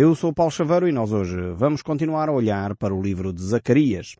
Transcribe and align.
Eu 0.00 0.14
sou 0.14 0.32
Paulo 0.32 0.52
Chaveiro 0.52 0.88
e 0.88 0.92
nós 0.92 1.12
hoje 1.12 1.36
vamos 1.56 1.82
continuar 1.82 2.28
a 2.28 2.32
olhar 2.32 2.76
para 2.76 2.94
o 2.94 3.02
livro 3.02 3.32
de 3.32 3.42
Zacarias. 3.42 4.14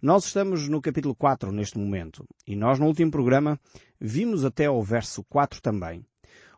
Nós 0.00 0.24
estamos 0.24 0.66
no 0.70 0.80
capítulo 0.80 1.14
4 1.14 1.52
neste 1.52 1.76
momento 1.76 2.24
e 2.46 2.56
nós 2.56 2.78
no 2.78 2.86
último 2.86 3.10
programa 3.10 3.60
vimos 4.00 4.42
até 4.42 4.64
ao 4.64 4.82
verso 4.82 5.22
4 5.28 5.60
também, 5.60 6.02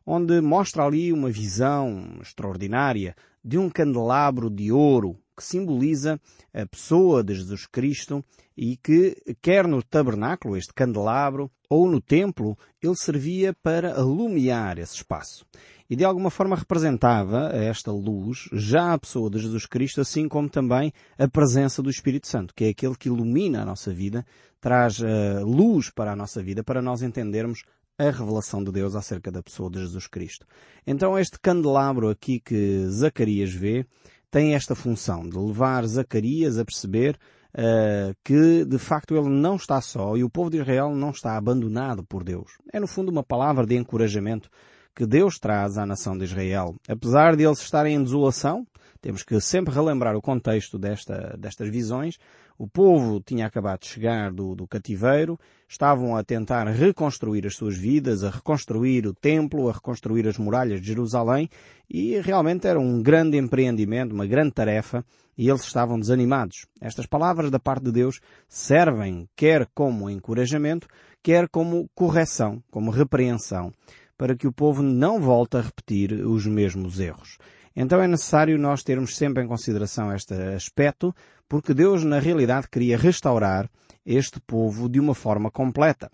onde 0.07 0.41
mostra 0.41 0.85
ali 0.85 1.13
uma 1.13 1.33
visão 1.33 2.17
extraordinária 2.23 3.17
de 3.45 3.59
um 3.59 3.69
candelabro 3.69 4.49
de 4.49 4.71
ouro 4.71 5.19
que 5.37 5.43
simboliza 5.43 6.21
a 6.55 6.65
pessoa 6.65 7.25
de 7.25 7.35
Jesus 7.35 7.67
Cristo 7.67 8.25
e 8.57 8.77
que, 8.77 9.17
quer 9.43 9.67
no 9.67 9.83
tabernáculo, 9.83 10.57
este 10.57 10.73
candelabro, 10.73 11.51
ou 11.69 11.91
no 11.91 12.01
templo, 12.01 12.57
ele 12.81 12.95
servia 12.95 13.55
para 13.63 13.95
alumiar 13.95 14.79
esse 14.79 14.97
espaço. 14.97 15.47
E 15.91 15.97
de 15.97 16.05
alguma 16.05 16.31
forma 16.31 16.55
representava 16.55 17.51
esta 17.53 17.91
luz 17.91 18.49
já 18.53 18.93
a 18.93 18.99
pessoa 18.99 19.29
de 19.29 19.41
Jesus 19.41 19.67
Cristo, 19.67 20.01
assim 20.01 20.29
como 20.29 20.49
também 20.49 20.93
a 21.19 21.27
presença 21.27 21.83
do 21.83 21.91
Espírito 21.91 22.29
Santo, 22.29 22.55
que 22.55 22.65
é 22.65 22.69
aquele 22.69 22.95
que 22.95 23.09
ilumina 23.09 23.63
a 23.63 23.65
nossa 23.65 23.93
vida, 23.93 24.25
traz 24.61 25.01
uh, 25.01 25.45
luz 25.45 25.91
para 25.91 26.13
a 26.13 26.17
nossa 26.17 26.41
vida, 26.41 26.63
para 26.63 26.81
nós 26.81 27.03
entendermos 27.03 27.65
a 27.99 28.05
revelação 28.05 28.63
de 28.63 28.71
Deus 28.71 28.95
acerca 28.95 29.33
da 29.33 29.43
pessoa 29.43 29.69
de 29.69 29.81
Jesus 29.81 30.07
Cristo. 30.07 30.47
Então 30.87 31.19
este 31.19 31.41
candelabro 31.41 32.09
aqui 32.09 32.39
que 32.39 32.87
Zacarias 32.87 33.53
vê 33.53 33.85
tem 34.31 34.55
esta 34.55 34.77
função 34.77 35.29
de 35.29 35.37
levar 35.37 35.85
Zacarias 35.89 36.57
a 36.57 36.65
perceber 36.65 37.19
uh, 37.53 38.15
que 38.25 38.65
de 38.65 38.79
facto 38.79 39.17
ele 39.17 39.29
não 39.29 39.57
está 39.57 39.81
só 39.81 40.17
e 40.17 40.23
o 40.23 40.31
povo 40.31 40.51
de 40.51 40.59
Israel 40.59 40.95
não 40.95 41.11
está 41.11 41.37
abandonado 41.37 42.05
por 42.05 42.23
Deus. 42.23 42.53
É 42.73 42.79
no 42.79 42.87
fundo 42.87 43.11
uma 43.11 43.25
palavra 43.25 43.67
de 43.67 43.75
encorajamento 43.75 44.49
que 44.95 45.07
Deus 45.07 45.39
traz 45.39 45.79
à 45.79 45.87
nação 45.87 46.17
de 46.17 46.25
Israel. 46.25 46.75
Apesar 46.89 47.37
de 47.37 47.45
eles 47.45 47.61
estarem 47.61 47.95
em 47.95 48.03
desolação, 48.03 48.67
temos 49.01 49.23
que 49.23 49.41
sempre 49.41 49.75
relembrar 49.75 50.15
o 50.15 50.21
contexto 50.21 50.79
desta, 50.79 51.35
destas 51.39 51.71
visões. 51.71 52.19
O 52.59 52.69
povo 52.69 53.19
tinha 53.21 53.47
acabado 53.47 53.81
de 53.81 53.87
chegar 53.87 54.31
do, 54.31 54.55
do, 54.55 54.69
cativeiro, 54.69 55.41
estavam 55.67 56.15
a 56.15 56.23
tentar 56.23 56.67
reconstruir 56.69 57.47
as 57.47 57.57
suas 57.57 57.75
vidas, 57.75 58.23
a 58.23 58.29
reconstruir 58.29 59.07
o 59.07 59.15
templo, 59.15 59.71
a 59.71 59.73
reconstruir 59.73 60.29
as 60.29 60.37
muralhas 60.37 60.83
de 60.83 60.89
Jerusalém 60.89 61.49
e 61.89 62.21
realmente 62.21 62.67
era 62.67 62.79
um 62.79 63.03
grande 63.03 63.39
empreendimento, 63.39 64.15
uma 64.15 64.27
grande 64.27 64.53
tarefa 64.53 65.03
e 65.39 65.49
eles 65.49 65.63
estavam 65.63 65.99
desanimados. 65.99 66.67
Estas 66.83 67.07
palavras 67.07 67.51
da 67.51 67.59
parte 67.59 67.85
de 67.85 67.93
Deus 67.93 68.21
servem 68.47 69.27
quer 69.35 69.67
como 69.75 70.11
encorajamento, 70.11 70.87
quer 71.23 71.49
como 71.49 71.89
correção, 71.95 72.63
como 72.71 72.91
repreensão, 72.91 73.73
para 74.21 74.37
que 74.37 74.47
o 74.47 74.53
povo 74.53 74.83
não 74.83 75.19
volte 75.19 75.57
a 75.57 75.63
repetir 75.63 76.13
os 76.13 76.45
mesmos 76.45 77.01
erros. 77.01 77.39
Então 77.75 78.03
é 78.03 78.07
necessário 78.07 78.59
nós 78.59 78.83
termos 78.83 79.17
sempre 79.17 79.43
em 79.43 79.49
consideração 79.49 80.15
este 80.15 80.35
aspecto, 80.35 81.15
porque 81.49 81.73
Deus 81.73 82.05
na 82.05 82.19
realidade 82.19 82.69
queria 82.71 82.99
restaurar 82.99 83.67
este 84.05 84.39
povo 84.39 84.91
de 84.91 85.01
uma 85.01 85.15
forma 85.15 85.51
completa. 85.51 86.11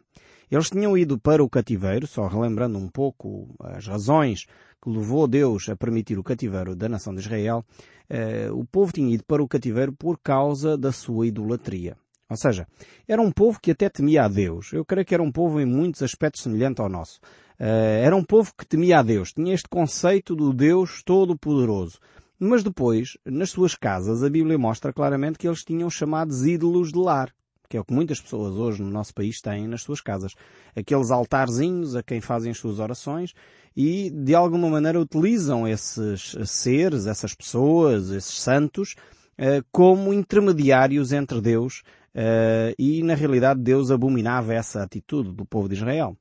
Eles 0.49 0.71
tinham 0.71 0.97
ido 0.97 1.19
para 1.19 1.43
o 1.43 1.51
cativeiro, 1.51 2.07
só 2.07 2.29
relembrando 2.29 2.79
um 2.79 2.89
pouco 2.89 3.53
as 3.59 3.89
razões 3.89 4.47
que 4.81 4.89
levou 4.89 5.27
Deus 5.27 5.69
a 5.69 5.75
permitir 5.75 6.17
o 6.17 6.23
cativeiro 6.23 6.77
da 6.77 6.89
nação 6.89 7.13
de 7.13 7.23
Israel, 7.23 7.65
eh, 8.09 8.49
o 8.53 8.65
povo 8.65 8.93
tinha 8.93 9.13
ido 9.13 9.25
para 9.25 9.43
o 9.43 9.49
cativeiro 9.49 9.93
por 9.93 10.17
causa 10.23 10.79
da 10.79 10.93
sua 10.93 11.27
idolatria. 11.27 11.97
Ou 12.29 12.37
seja, 12.37 12.69
era 13.07 13.23
um 13.23 13.31
povo 13.31 13.61
que 13.61 13.71
até 13.71 13.89
temia 13.89 14.25
a 14.25 14.29
Deus. 14.29 14.73
Eu 14.73 14.85
creio 14.85 15.05
que 15.05 15.15
era 15.15 15.23
um 15.23 15.31
povo 15.31 15.61
em 15.61 15.65
muitos 15.65 16.03
aspectos 16.03 16.43
semelhante 16.43 16.81
ao 16.81 16.89
nosso. 16.89 17.21
Uh, 17.59 18.05
era 18.05 18.15
um 18.15 18.25
povo 18.25 18.53
que 18.57 18.67
temia 18.67 18.99
a 18.99 19.03
Deus. 19.03 19.33
Tinha 19.33 19.55
este 19.55 19.69
conceito 19.69 20.35
do 20.35 20.53
Deus 20.53 21.03
Todo-Poderoso. 21.03 21.99
Mas 22.39 22.63
depois, 22.63 23.17
nas 23.25 23.51
suas 23.51 23.75
casas, 23.75 24.23
a 24.23 24.29
Bíblia 24.29 24.59
mostra 24.59 24.93
claramente 24.93 25.39
que 25.39 25.49
eles 25.49 25.65
tinham 25.65 25.89
chamados 25.89 26.45
ídolos 26.45 26.93
de 26.93 26.99
lar. 26.99 27.33
Que 27.69 27.77
é 27.77 27.81
o 27.81 27.85
que 27.85 27.93
muitas 27.93 28.21
pessoas 28.21 28.55
hoje 28.55 28.83
no 28.83 28.91
nosso 28.91 29.13
país 29.13 29.41
têm 29.41 29.67
nas 29.67 29.83
suas 29.83 30.01
casas. 30.01 30.33
Aqueles 30.77 31.11
altarzinhos 31.11 31.97
a 31.97 32.03
quem 32.03 32.21
fazem 32.21 32.53
as 32.53 32.59
suas 32.59 32.79
orações 32.79 33.33
e, 33.77 34.11
de 34.11 34.35
alguma 34.35 34.69
maneira, 34.69 35.01
utilizam 35.01 35.67
esses 35.67 36.37
seres, 36.45 37.07
essas 37.07 37.35
pessoas, 37.35 38.11
esses 38.11 38.39
santos, 38.39 38.95
uh, 39.39 39.65
como 39.73 40.13
intermediários 40.13 41.13
entre 41.13 41.41
Deus 41.41 41.83
Uh, 42.17 42.73
e 42.79 43.03
na 43.03 43.15
realidade 43.15 43.61
Deus 43.61 43.91
abominava 43.91 44.55
essa 44.55 44.83
atitude 44.83 45.33
do 45.33 45.45
povo 45.45 45.69
de 45.69 45.75
Israel. 45.75 46.17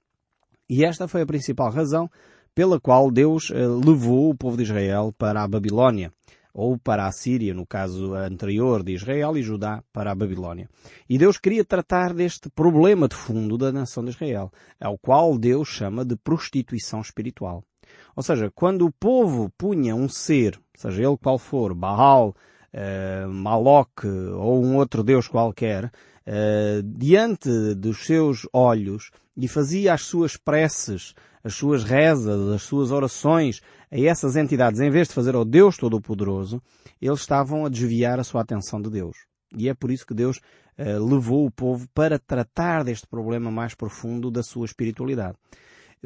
E 0.69 0.83
esta 0.83 1.07
foi 1.07 1.21
a 1.21 1.25
principal 1.25 1.71
razão 1.71 2.09
pela 2.53 2.79
qual 2.79 3.11
Deus 3.11 3.49
uh, 3.49 3.79
levou 3.85 4.29
o 4.29 4.35
povo 4.35 4.57
de 4.57 4.63
Israel 4.63 5.13
para 5.17 5.43
a 5.43 5.47
Babilónia, 5.47 6.11
ou 6.53 6.77
para 6.77 7.05
a 7.05 7.11
Síria, 7.11 7.53
no 7.53 7.65
caso 7.65 8.13
anterior 8.13 8.81
de 8.81 8.93
Israel 8.93 9.35
e 9.37 9.43
Judá, 9.43 9.83
para 9.91 10.11
a 10.11 10.15
Babilónia. 10.15 10.69
E 11.09 11.17
Deus 11.17 11.37
queria 11.37 11.65
tratar 11.65 12.13
deste 12.13 12.49
problema 12.49 13.09
de 13.09 13.15
fundo 13.15 13.57
da 13.57 13.73
nação 13.73 14.05
de 14.05 14.11
Israel, 14.11 14.49
ao 14.79 14.97
qual 14.97 15.37
Deus 15.37 15.67
chama 15.67 16.05
de 16.05 16.15
prostituição 16.15 17.01
espiritual. 17.01 17.61
Ou 18.15 18.23
seja, 18.23 18.49
quando 18.55 18.85
o 18.85 18.91
povo 18.91 19.51
punha 19.57 19.93
um 19.93 20.07
ser, 20.07 20.57
seja 20.73 21.03
ele 21.03 21.17
qual 21.17 21.37
for, 21.37 21.75
Baal, 21.75 22.33
uh, 22.73 23.27
Maloc 23.27 24.05
ou 24.05 24.63
um 24.63 24.77
outro 24.77 25.03
deus 25.03 25.27
qualquer, 25.27 25.91
uh, 26.27 26.83
diante 26.83 27.73
dos 27.75 28.05
seus 28.05 28.47
olhos 28.53 29.11
e 29.37 29.47
fazia 29.47 29.93
as 29.93 30.01
suas 30.03 30.37
preces, 30.37 31.13
as 31.43 31.53
suas 31.53 31.83
rezas, 31.83 32.49
as 32.53 32.63
suas 32.63 32.91
orações 32.91 33.61
a 33.91 33.99
essas 33.99 34.35
entidades, 34.35 34.79
em 34.79 34.89
vez 34.89 35.07
de 35.07 35.13
fazer 35.13 35.35
ao 35.35 35.45
Deus 35.45 35.77
Todo-Poderoso, 35.77 36.61
eles 37.01 37.19
estavam 37.19 37.65
a 37.65 37.69
desviar 37.69 38.19
a 38.19 38.23
sua 38.23 38.41
atenção 38.41 38.81
de 38.81 38.89
Deus. 38.89 39.15
E 39.55 39.69
é 39.69 39.73
por 39.73 39.91
isso 39.91 40.05
que 40.05 40.13
Deus 40.13 40.37
uh, 40.37 41.05
levou 41.05 41.45
o 41.45 41.51
povo 41.51 41.87
para 41.93 42.17
tratar 42.17 42.83
deste 42.83 43.07
problema 43.07 43.51
mais 43.51 43.75
profundo 43.75 44.31
da 44.31 44.43
sua 44.43 44.65
espiritualidade. 44.65 45.37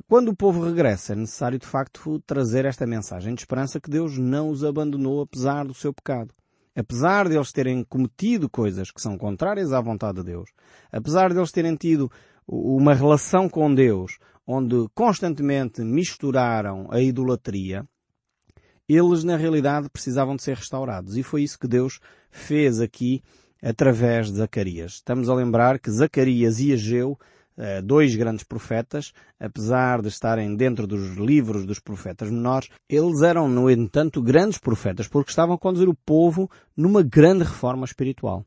Quando 0.08 0.30
o 0.30 0.36
povo 0.36 0.64
regressa, 0.64 1.14
é 1.14 1.16
necessário 1.16 1.60
de 1.60 1.66
facto 1.66 2.22
trazer 2.26 2.64
esta 2.64 2.86
mensagem 2.86 3.34
de 3.34 3.42
esperança 3.42 3.82
que 3.82 3.90
Deus 3.90 4.18
não 4.18 4.50
os 4.50 4.64
abandonou 4.64 5.22
apesar 5.22 5.66
do 5.66 5.74
seu 5.74 5.94
pecado 5.94 6.34
apesar 6.80 7.28
de 7.28 7.36
eles 7.36 7.52
terem 7.52 7.84
cometido 7.84 8.50
coisas 8.50 8.90
que 8.90 9.02
são 9.02 9.18
contrárias 9.18 9.74
à 9.74 9.82
vontade 9.82 10.20
de 10.20 10.24
Deus, 10.24 10.50
apesar 10.92 11.34
de 11.34 11.38
eles 11.38 11.52
terem 11.52 11.76
tido 11.76 12.10
uma 12.48 12.94
relação 12.94 13.50
com 13.50 13.74
Deus 13.74 14.18
onde 14.48 14.88
constantemente 14.96 15.82
misturaram 15.82 16.88
a 16.90 17.02
idolatria, 17.02 17.86
eles 18.88 19.24
na 19.24 19.36
realidade 19.36 19.90
precisavam 19.90 20.36
de 20.36 20.42
ser 20.42 20.56
restaurados. 20.56 21.18
E 21.18 21.22
foi 21.22 21.44
isso 21.44 21.60
que 21.60 21.68
Deus 21.68 22.00
fez 22.32 22.80
aqui 22.80 23.22
através 23.62 24.32
de 24.32 24.38
Zacarias. 24.38 24.94
Estamos 24.94 25.30
a 25.30 25.36
lembrar 25.36 25.80
que 25.80 25.92
Zacarias 25.92 26.60
e 26.60 26.74
Ageu 26.74 27.20
dois 27.84 28.16
grandes 28.16 28.44
profetas, 28.44 29.12
apesar 29.40 30.02
de 30.02 30.08
estarem 30.08 30.56
dentro 30.56 30.88
dos 30.88 31.18
livros 31.18 31.66
dos 31.66 31.80
profetas 31.80 32.30
menores, 32.30 32.70
eles 32.90 33.22
eram, 33.22 33.48
no 33.50 33.70
entanto, 33.70 34.22
grandes 34.22 34.58
profetas, 34.58 35.08
porque 35.08 35.32
estavam 35.32 35.56
a 35.56 35.60
conduzir 35.60 35.90
o 35.90 35.96
povo 35.96 36.50
numa 36.76 37.04
grande 37.04 37.44
reforma 37.44 37.86
espiritual. 37.86 38.46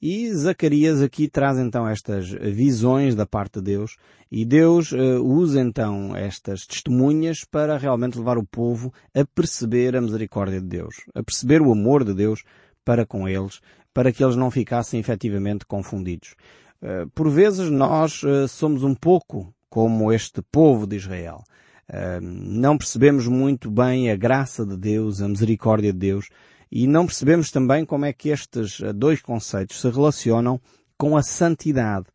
E 0.00 0.32
Zacarias 0.32 1.02
aqui 1.02 1.28
traz 1.28 1.58
então 1.58 1.86
estas 1.86 2.30
visões 2.30 3.14
da 3.14 3.26
parte 3.26 3.60
de 3.60 3.62
Deus, 3.62 3.96
e 4.30 4.44
Deus 4.44 4.90
uh, 4.92 5.22
usa 5.22 5.60
então 5.60 6.16
estas 6.16 6.66
testemunhas 6.66 7.44
para 7.44 7.76
realmente 7.76 8.18
levar 8.18 8.38
o 8.38 8.44
povo 8.44 8.92
a 9.14 9.24
perceber 9.24 9.94
a 9.94 10.00
misericórdia 10.00 10.60
de 10.60 10.66
Deus, 10.66 10.96
a 11.14 11.22
perceber 11.22 11.60
o 11.62 11.70
amor 11.70 12.04
de 12.04 12.14
Deus 12.14 12.42
para 12.84 13.06
com 13.06 13.28
eles, 13.28 13.60
para 13.92 14.12
que 14.12 14.24
eles 14.24 14.34
não 14.34 14.50
ficassem 14.50 14.98
efetivamente 14.98 15.64
confundidos. 15.64 16.34
Eh, 16.84 17.06
por 17.14 17.30
vezes 17.30 17.70
nós 17.70 18.22
eh, 18.22 18.46
somos 18.46 18.82
um 18.82 18.94
pouco 18.94 19.54
como 19.70 20.12
este 20.12 20.42
povo 20.42 20.86
de 20.86 20.96
Israel. 20.96 21.42
Eh, 21.88 22.20
não 22.20 22.76
percebemos 22.76 23.26
muito 23.26 23.70
bem 23.70 24.10
a 24.10 24.16
graça 24.16 24.66
de 24.66 24.76
Deus, 24.76 25.22
a 25.22 25.28
misericórdia 25.28 25.94
de 25.94 25.98
Deus, 25.98 26.28
e 26.70 26.86
não 26.86 27.06
percebemos 27.06 27.50
também 27.50 27.86
como 27.86 28.04
é 28.04 28.12
que 28.12 28.28
estes 28.28 28.82
dois 28.94 29.22
conceitos 29.22 29.80
se 29.80 29.88
relacionam 29.88 30.60
com 30.98 31.16
a 31.16 31.22
santidade. 31.22 32.06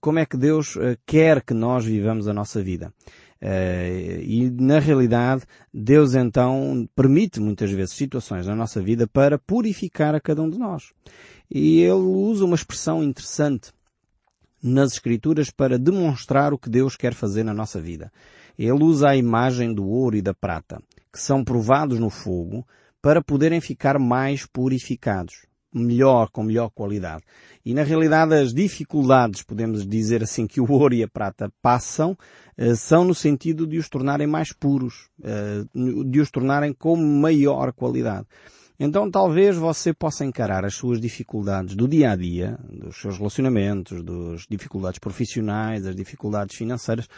Como 0.00 0.18
é 0.20 0.26
que 0.26 0.36
Deus 0.36 0.78
quer 1.04 1.42
que 1.42 1.52
nós 1.52 1.84
vivamos 1.84 2.28
a 2.28 2.32
nossa 2.32 2.62
vida. 2.62 2.92
E 4.24 4.48
na 4.50 4.78
realidade, 4.78 5.42
Deus 5.74 6.14
então 6.14 6.88
permite 6.94 7.40
muitas 7.40 7.70
vezes 7.70 7.94
situações 7.94 8.46
na 8.46 8.54
nossa 8.54 8.80
vida 8.80 9.08
para 9.08 9.38
purificar 9.38 10.14
a 10.14 10.20
cada 10.20 10.40
um 10.40 10.48
de 10.48 10.56
nós. 10.56 10.92
E 11.50 11.80
Ele 11.80 11.92
usa 11.94 12.44
uma 12.44 12.54
expressão 12.54 13.02
interessante 13.02 13.72
nas 14.62 14.92
Escrituras 14.92 15.50
para 15.50 15.78
demonstrar 15.78 16.52
o 16.52 16.58
que 16.58 16.70
Deus 16.70 16.96
quer 16.96 17.14
fazer 17.14 17.42
na 17.42 17.52
nossa 17.52 17.80
vida. 17.80 18.12
Ele 18.58 18.84
usa 18.84 19.08
a 19.08 19.16
imagem 19.16 19.74
do 19.74 19.86
ouro 19.86 20.16
e 20.16 20.22
da 20.22 20.32
prata, 20.32 20.80
que 21.12 21.20
são 21.20 21.42
provados 21.42 21.98
no 21.98 22.10
fogo, 22.10 22.66
para 23.00 23.22
poderem 23.22 23.60
ficar 23.60 23.98
mais 23.98 24.46
purificados. 24.46 25.46
melhor, 25.74 26.28
com 26.30 26.42
melhor 26.42 26.70
qualidade. 26.70 27.24
E 27.64 27.72
na 27.72 27.82
realidade 27.82 28.34
as 28.34 28.52
dificuldades, 28.52 29.42
podemos 29.42 29.86
dizer 29.86 30.22
assim, 30.22 30.46
que 30.46 30.60
o 30.60 30.70
ouro 30.70 30.94
e 30.94 31.02
a 31.02 31.08
prata 31.08 31.50
passam, 31.62 32.16
eh, 32.56 32.74
são 32.74 33.04
no 33.04 33.14
sentido 33.14 33.66
de 33.66 33.78
os 33.78 33.88
tornarem 33.88 34.26
mais 34.26 34.52
puros, 34.52 35.08
eh, 35.22 35.64
de 36.06 36.20
os 36.20 36.30
tornarem 36.30 36.72
com 36.72 36.94
maior 36.96 37.72
qualidade. 37.72 38.26
Então 38.78 39.10
talvez 39.10 39.56
você 39.56 39.92
possa 39.92 40.24
encarar 40.24 40.64
as 40.64 40.74
suas 40.74 41.00
dificuldades 41.00 41.76
do 41.76 41.86
dia 41.86 42.12
a 42.12 42.16
dia, 42.16 42.58
dos 42.68 43.00
seus 43.00 43.18
relacionamentos, 43.18 44.02
das 44.02 44.46
dificuldades 44.48 44.98
profissionais, 44.98 45.84
das 45.84 45.94
dificuldades 45.94 46.56
financeiras, 46.56 47.08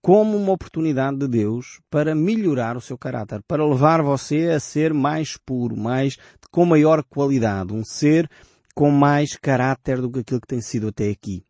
como 0.00 0.36
uma 0.36 0.52
oportunidade 0.52 1.16
de 1.18 1.28
Deus 1.28 1.80
para 1.88 2.14
melhorar 2.14 2.76
o 2.76 2.80
seu 2.80 2.98
caráter, 2.98 3.40
para 3.46 3.64
levar 3.64 4.02
você 4.02 4.48
a 4.48 4.58
ser 4.58 4.92
mais 4.92 5.36
puro, 5.36 5.76
mais, 5.76 6.18
com 6.50 6.66
maior 6.66 7.04
qualidade, 7.04 7.72
um 7.72 7.84
ser 7.84 8.28
com 8.74 8.90
mais 8.90 9.36
caráter 9.36 10.00
do 10.00 10.10
que 10.10 10.20
aquilo 10.20 10.40
que 10.40 10.46
tem 10.48 10.60
sido 10.60 10.88
até 10.88 11.08
aqui. 11.08 11.44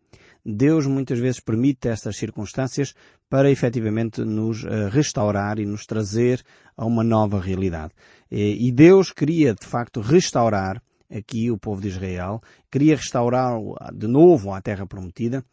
Deus 0.44 0.86
muitas 0.86 1.18
vezes 1.18 1.40
permite 1.40 1.88
estas 1.88 2.16
circunstâncias 2.16 2.94
para 3.30 3.50
efetivamente 3.50 4.22
nos 4.22 4.64
eh, 4.64 4.88
restaurar 4.90 5.58
e 5.58 5.64
nos 5.64 5.86
trazer 5.86 6.42
a 6.76 6.84
uma 6.84 7.04
nova 7.04 7.40
realidade. 7.40 7.92
E 8.34 8.72
Deus 8.72 9.12
queria 9.12 9.54
de 9.54 9.66
facto 9.66 10.00
restaurar 10.00 10.82
aqui 11.10 11.50
o 11.50 11.58
povo 11.58 11.82
de 11.82 11.88
Israel, 11.88 12.40
queria 12.70 12.96
restaurá-lo 12.96 13.76
de 13.92 14.06
novo 14.06 14.54
à 14.54 14.62
terra 14.62 14.86
prometida 14.86 15.44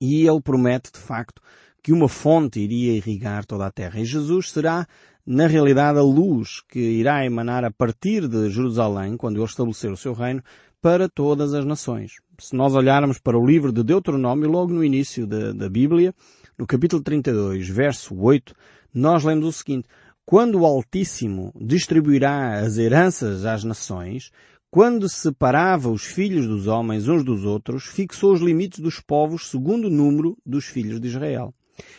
e 0.00 0.24
ele 0.24 0.40
promete 0.40 0.92
de 0.92 1.00
facto 1.00 1.42
que 1.82 1.92
uma 1.92 2.08
fonte 2.08 2.60
iria 2.60 2.96
irrigar 2.96 3.44
toda 3.44 3.66
a 3.66 3.72
terra. 3.72 3.98
E 3.98 4.04
Jesus 4.04 4.50
será, 4.50 4.86
na 5.26 5.48
realidade, 5.48 5.98
a 5.98 6.02
luz 6.02 6.62
que 6.68 6.78
irá 6.78 7.24
emanar 7.24 7.64
a 7.64 7.72
partir 7.72 8.28
de 8.28 8.50
Jerusalém, 8.50 9.16
quando 9.16 9.36
ele 9.36 9.44
estabelecer 9.44 9.90
o 9.90 9.96
seu 9.96 10.12
reino, 10.12 10.42
para 10.80 11.08
todas 11.08 11.54
as 11.54 11.64
nações. 11.64 12.12
Se 12.38 12.54
nós 12.54 12.74
olharmos 12.74 13.18
para 13.18 13.38
o 13.38 13.44
livro 13.44 13.72
de 13.72 13.82
Deuteronômio, 13.82 14.48
logo 14.48 14.72
no 14.72 14.84
início 14.84 15.26
da, 15.26 15.52
da 15.52 15.68
Bíblia, 15.68 16.14
no 16.56 16.66
capítulo 16.66 17.02
32, 17.02 17.68
verso 17.68 18.16
8, 18.16 18.54
nós 18.94 19.24
lemos 19.24 19.46
o 19.46 19.52
seguinte, 19.52 19.88
quando 20.26 20.60
o 20.60 20.66
Altíssimo 20.66 21.52
distribuirá 21.54 22.58
as 22.58 22.78
heranças 22.78 23.44
às 23.46 23.62
nações, 23.62 24.32
quando 24.68 25.08
separava 25.08 25.88
os 25.88 26.02
filhos 26.02 26.48
dos 26.48 26.66
homens 26.66 27.06
uns 27.06 27.22
dos 27.22 27.44
outros, 27.44 27.84
fixou 27.84 28.32
os 28.32 28.40
limites 28.40 28.80
dos 28.80 29.00
povos 29.00 29.48
segundo 29.48 29.86
o 29.86 29.90
número 29.90 30.36
dos 30.44 30.64
filhos 30.66 31.00
de 31.00 31.06
Israel. 31.06 31.54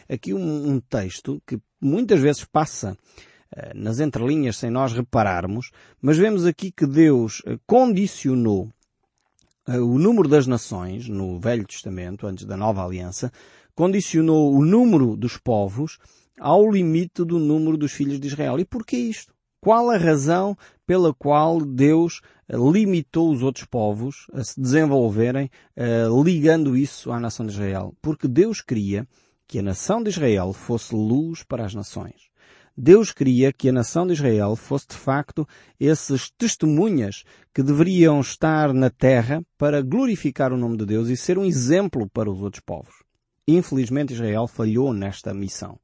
Aqui 0.10 0.34
um, 0.34 0.72
um 0.72 0.80
texto 0.82 1.42
que 1.48 1.58
muitas 1.80 2.20
vezes 2.20 2.44
passa 2.44 2.92
uh, 2.92 3.72
nas 3.74 4.02
entrelinhas 4.02 4.58
sem 4.58 4.70
nós 4.70 4.92
repararmos, 4.92 5.72
mas 6.02 6.18
vemos 6.18 6.46
aqui 6.46 6.70
que 6.70 6.86
Deus 6.86 7.40
uh, 7.40 7.58
condicionou 7.66 8.70
uh, 9.70 9.72
o 9.72 9.98
número 9.98 10.28
das 10.28 10.46
nações 10.46 11.08
no 11.08 11.40
Velho 11.40 11.66
Testamento, 11.66 12.28
antes 12.28 12.44
da 12.44 12.58
Nova 12.58 12.84
Aliança, 12.84 13.32
condicionou 13.74 14.54
o 14.54 14.66
número 14.66 15.16
dos 15.16 15.38
povos 15.38 15.98
ao 16.40 16.70
limite 16.70 17.24
do 17.24 17.40
número 17.40 17.78
dos 17.78 17.92
filhos 17.92 18.20
de 18.20 18.28
Israel. 18.28 18.60
E 18.60 18.66
porquê 18.66 18.98
isto? 18.98 19.34
Qual 19.60 19.90
a 19.90 19.98
razão 19.98 20.56
pela 20.86 21.14
qual 21.14 21.60
Deus 21.60 22.22
limitou 22.50 23.32
os 23.32 23.42
outros 23.42 23.66
povos 23.66 24.28
a 24.32 24.44
se 24.44 24.60
desenvolverem, 24.62 25.50
ligando 26.24 26.78
isso 26.78 27.12
à 27.12 27.20
nação 27.20 27.46
de 27.46 27.52
Israel? 27.54 27.94
Porque 28.02 28.28
Deus 28.28 28.62
queria 28.62 29.08
que 29.48 29.60
a 29.60 29.64
nação 29.64 30.04
de 30.04 30.10
Israel 30.10 30.54
fosse 30.54 30.94
luz 30.94 31.44
para 31.44 31.66
as 31.66 31.74
nações. 31.74 32.28
Deus 32.78 33.12
queria 33.12 33.52
que 33.52 33.70
a 33.70 33.74
nação 33.74 34.06
de 34.06 34.14
Israel 34.14 34.56
fosse 34.56 34.90
de 34.90 34.96
facto 34.96 35.48
esses 35.80 36.30
testemunhas 36.30 37.24
que 37.52 37.64
deveriam 37.64 38.22
estar 38.22 38.72
na 38.72 38.92
terra 38.92 39.42
para 39.58 39.82
glorificar 39.82 40.54
o 40.54 40.58
nome 40.58 40.78
de 40.78 40.86
Deus 40.86 41.10
e 41.10 41.18
ser 41.18 41.40
um 41.40 41.44
exemplo 41.46 42.08
para 42.08 42.30
os 42.32 42.40
outros 42.40 42.62
povos. 42.64 42.94
Infelizmente 43.48 44.14
Israel 44.14 44.46
falhou 44.46 44.94
nesta 44.94 45.34
missão. 45.34 45.80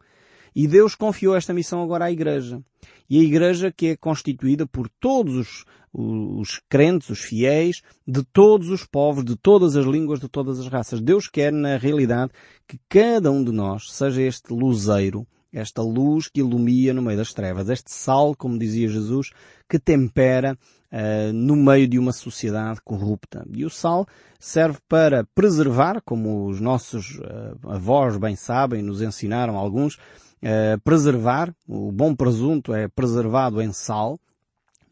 E 0.56 0.68
Deus 0.68 0.96
confiou 0.96 1.36
esta 1.36 1.54
missão 1.54 1.82
agora 1.82 2.06
à 2.06 2.12
Igreja. 2.12 2.62
E 3.10 3.20
a 3.20 3.24
Igreja 3.24 3.72
que 3.72 3.88
é 3.88 3.98
constituída 3.98 4.66
por 4.66 4.90
todos 5.00 5.36
os, 5.36 5.66
os 5.94 6.62
crentes, 6.70 7.10
os 7.10 7.20
fiéis, 7.20 7.82
de 8.08 8.24
todos 8.24 8.70
os 8.70 8.86
povos, 8.86 9.24
de 9.24 9.36
todas 9.36 9.76
as 9.76 9.86
línguas, 9.86 10.20
de 10.20 10.28
todas 10.28 10.60
as 10.60 10.68
raças. 10.68 11.02
Deus 11.02 11.28
quer, 11.28 11.52
na 11.52 11.78
realidade, 11.78 12.32
que 12.68 12.80
cada 12.90 13.32
um 13.32 13.44
de 13.44 13.52
nós 13.52 13.92
seja 13.92 14.22
este 14.22 14.54
luzeiro, 14.54 15.28
esta 15.52 15.82
luz 15.84 16.28
que 16.28 16.40
ilumina 16.40 16.94
no 16.94 17.02
meio 17.02 17.18
das 17.18 17.34
trevas, 17.34 17.70
este 17.70 17.92
sal, 17.92 18.36
como 18.36 18.58
dizia 18.58 18.88
Jesus, 18.88 19.30
que 19.70 19.78
tempera 19.78 20.58
uh, 20.92 21.32
no 21.32 21.56
meio 21.56 21.88
de 21.88 22.00
uma 22.00 22.12
sociedade 22.12 22.82
corrupta. 22.84 23.46
E 23.54 23.64
o 23.64 23.70
sal 23.70 24.08
serve 24.40 24.80
para 24.90 25.24
preservar, 25.36 26.02
como 26.04 26.48
os 26.48 26.60
nossos 26.60 27.20
uh, 27.20 27.70
avós 27.70 28.18
bem 28.18 28.36
sabem, 28.36 28.82
nos 28.82 29.02
ensinaram 29.02 29.56
alguns, 29.56 29.98
uh, 30.44 30.80
preservar, 30.82 31.56
o 31.68 31.92
bom 31.92 32.14
presunto 32.14 32.74
é 32.74 32.88
preservado 32.88 33.62
em 33.62 33.72
sal, 33.72 34.20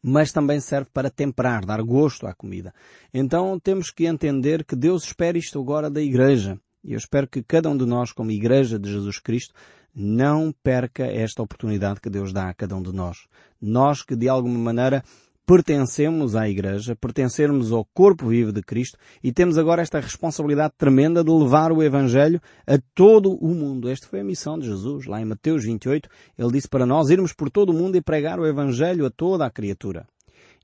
mas 0.01 0.31
também 0.31 0.59
serve 0.59 0.89
para 0.91 1.11
temperar, 1.11 1.65
dar 1.65 1.81
gosto 1.83 2.25
à 2.25 2.33
comida. 2.33 2.73
Então 3.13 3.59
temos 3.59 3.91
que 3.91 4.05
entender 4.05 4.63
que 4.65 4.75
Deus 4.75 5.03
espera 5.03 5.37
isto 5.37 5.59
agora 5.59 5.89
da 5.89 6.01
Igreja. 6.01 6.59
E 6.83 6.93
eu 6.93 6.97
espero 6.97 7.27
que 7.27 7.43
cada 7.43 7.69
um 7.69 7.77
de 7.77 7.85
nós, 7.85 8.11
como 8.11 8.31
Igreja 8.31 8.79
de 8.79 8.91
Jesus 8.91 9.19
Cristo, 9.19 9.53
não 9.93 10.51
perca 10.63 11.05
esta 11.05 11.43
oportunidade 11.43 12.01
que 12.01 12.09
Deus 12.09 12.33
dá 12.33 12.49
a 12.49 12.53
cada 12.53 12.75
um 12.75 12.81
de 12.81 12.91
nós. 12.91 13.27
Nós 13.61 14.01
que 14.01 14.15
de 14.15 14.27
alguma 14.27 14.57
maneira 14.57 15.03
pertencemos 15.45 16.35
à 16.35 16.47
Igreja, 16.47 16.95
pertencermos 16.95 17.71
ao 17.71 17.85
corpo 17.93 18.27
vivo 18.27 18.51
de 18.51 18.61
Cristo 18.61 18.97
e 19.23 19.31
temos 19.31 19.57
agora 19.57 19.81
esta 19.81 19.99
responsabilidade 19.99 20.73
tremenda 20.77 21.23
de 21.23 21.31
levar 21.31 21.71
o 21.71 21.83
Evangelho 21.83 22.41
a 22.65 22.77
todo 22.95 23.33
o 23.33 23.49
mundo. 23.49 23.89
Esta 23.89 24.07
foi 24.07 24.21
a 24.21 24.23
missão 24.23 24.57
de 24.57 24.67
Jesus. 24.67 25.05
Lá 25.05 25.21
em 25.21 25.25
Mateus 25.25 25.63
28, 25.63 26.09
ele 26.37 26.51
disse 26.51 26.69
para 26.69 26.85
nós 26.85 27.09
irmos 27.09 27.33
por 27.33 27.49
todo 27.49 27.71
o 27.71 27.73
mundo 27.73 27.95
e 27.97 28.01
pregar 28.01 28.39
o 28.39 28.45
Evangelho 28.45 29.05
a 29.05 29.09
toda 29.09 29.45
a 29.45 29.49
criatura. 29.49 30.07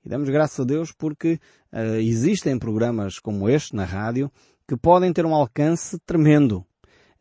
E 0.06 0.09
damos 0.09 0.29
graças 0.29 0.59
a 0.59 0.63
Deus 0.63 0.91
porque 0.91 1.39
uh, 1.74 1.95
existem 2.00 2.57
programas 2.57 3.19
como 3.19 3.50
este 3.50 3.75
na 3.75 3.83
rádio 3.83 4.31
que 4.68 4.77
podem 4.77 5.12
ter 5.12 5.25
um 5.25 5.33
alcance 5.33 6.00
tremendo. 6.06 6.65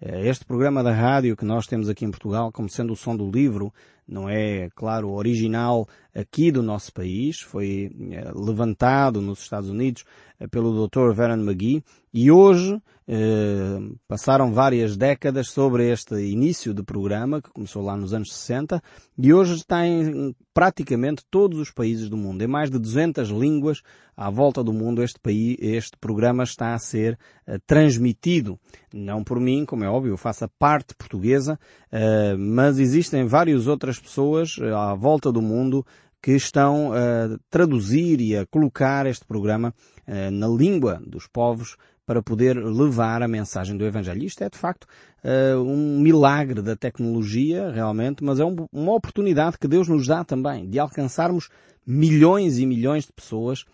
Eh, 0.01 0.29
este 0.29 0.45
programa 0.45 0.83
da 0.83 0.93
rádio 0.93 1.37
que 1.37 1.45
nós 1.45 1.67
temos 1.67 1.89
aqui 1.89 2.05
em 2.05 2.11
Portugal, 2.11 2.53
como 2.53 2.69
sendo 2.69 2.93
o 2.93 2.97
som 2.97 3.17
do 3.17 3.31
livro, 3.31 3.73
não 4.07 4.29
é, 4.29 4.69
claro, 4.75 5.11
original 5.11 5.89
aqui 6.15 6.51
do 6.53 6.63
nosso 6.63 6.93
país, 6.93 7.41
foi 7.41 7.91
eh, 8.13 8.31
levantado 8.35 9.21
nos 9.21 9.41
Estados 9.41 9.69
Unidos 9.69 10.05
eh, 10.39 10.47
pelo 10.47 10.87
Dr. 10.87 11.13
Vernon 11.13 11.43
McGee 11.45 11.83
e 12.17 12.31
hoje 12.31 12.81
eh, 13.07 13.79
passaram 14.09 14.51
várias 14.51 14.97
décadas 14.97 15.51
sobre 15.51 15.93
este 15.93 16.15
início 16.15 16.73
de 16.73 16.83
programa 16.83 17.43
que 17.43 17.53
começou 17.53 17.85
lá 17.85 17.95
nos 17.95 18.15
anos 18.15 18.33
60 18.33 18.83
e 19.19 19.35
hoje 19.35 19.57
está 19.57 19.87
em 19.87 20.35
praticamente 20.55 21.23
todos 21.31 21.61
os 21.61 21.71
países 21.71 22.09
do 22.09 22.17
mundo. 22.17 22.41
Em 22.41 22.47
mais 22.47 22.71
de 22.71 22.79
200 22.79 23.29
línguas 23.29 23.83
à 24.17 24.31
volta 24.31 24.65
do 24.65 24.73
mundo 24.73 25.03
este, 25.03 25.21
país, 25.21 25.59
este 25.61 25.99
programa 26.01 26.43
está 26.43 26.73
a 26.73 26.79
ser 26.79 27.19
uh, 27.47 27.59
transmitido. 27.67 28.59
Não 28.95 29.23
por 29.23 29.39
mim, 29.39 29.67
como 29.67 29.85
é 29.85 29.89
óbvio, 29.91 30.15
eu 30.15 30.17
faço 30.17 30.47
a 30.47 30.51
parte 30.59 30.95
portuguesa, 30.97 31.61
uh, 31.93 32.39
mas 32.39 32.79
existem 32.79 33.27
várias 33.27 33.67
outras 33.67 34.01
pessoas 34.01 34.57
uh, 34.57 34.75
à 34.75 34.95
volta 34.95 35.31
do 35.31 35.43
mundo 35.43 35.85
que 36.23 36.33
estão 36.33 36.93
a 36.93 37.39
traduzir 37.51 38.23
e 38.23 38.37
a 38.37 38.47
colocar 38.47 39.07
este 39.07 39.25
programa 39.27 39.75
uh, 40.09 40.31
na 40.31 40.49
língua 40.49 40.99
dos 41.07 41.29
povos 41.29 41.77
para 42.07 42.23
poder 42.23 42.57
levar 42.57 43.21
a 43.23 43.29
mensagem 43.29 43.77
do 43.77 43.85
Evangelho. 43.85 44.25
Isto 44.25 44.45
é, 44.45 44.49
de 44.49 44.57
facto, 44.57 44.85
uh, 45.25 45.61
um 45.61 45.99
milagre 46.01 46.63
da 46.63 46.77
tecnologia, 46.77 47.71
realmente, 47.71 48.23
mas 48.23 48.39
é 48.39 48.45
um, 48.45 48.55
uma 48.73 48.95
oportunidade 48.95 49.59
que 49.59 49.67
Deus 49.67 49.89
nos 49.89 50.07
dá 50.07 50.25
também 50.25 50.71
de 50.71 50.79
alcançarmos 50.79 51.49
milhões 51.85 52.59
e 52.59 52.67
milhões 52.67 53.05
de 53.05 53.13
pessoas 53.13 53.65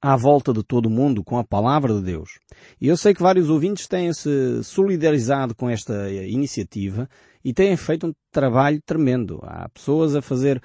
à 0.00 0.16
volta 0.16 0.52
de 0.52 0.64
todo 0.64 0.86
o 0.86 0.90
mundo 0.90 1.22
com 1.22 1.38
a 1.38 1.44
palavra 1.44 1.94
de 1.94 2.02
Deus. 2.02 2.40
E 2.80 2.88
eu 2.88 2.96
sei 2.96 3.14
que 3.14 3.22
vários 3.22 3.48
ouvintes 3.48 3.86
têm 3.86 4.12
se 4.12 4.64
solidarizado 4.64 5.54
com 5.54 5.70
esta 5.70 6.10
iniciativa 6.10 7.08
e 7.44 7.54
têm 7.54 7.76
feito 7.76 8.08
um 8.08 8.12
trabalho 8.32 8.80
tremendo. 8.84 9.38
Há 9.42 9.68
pessoas 9.68 10.16
a 10.16 10.20
fazer 10.20 10.56
eh, 10.56 10.62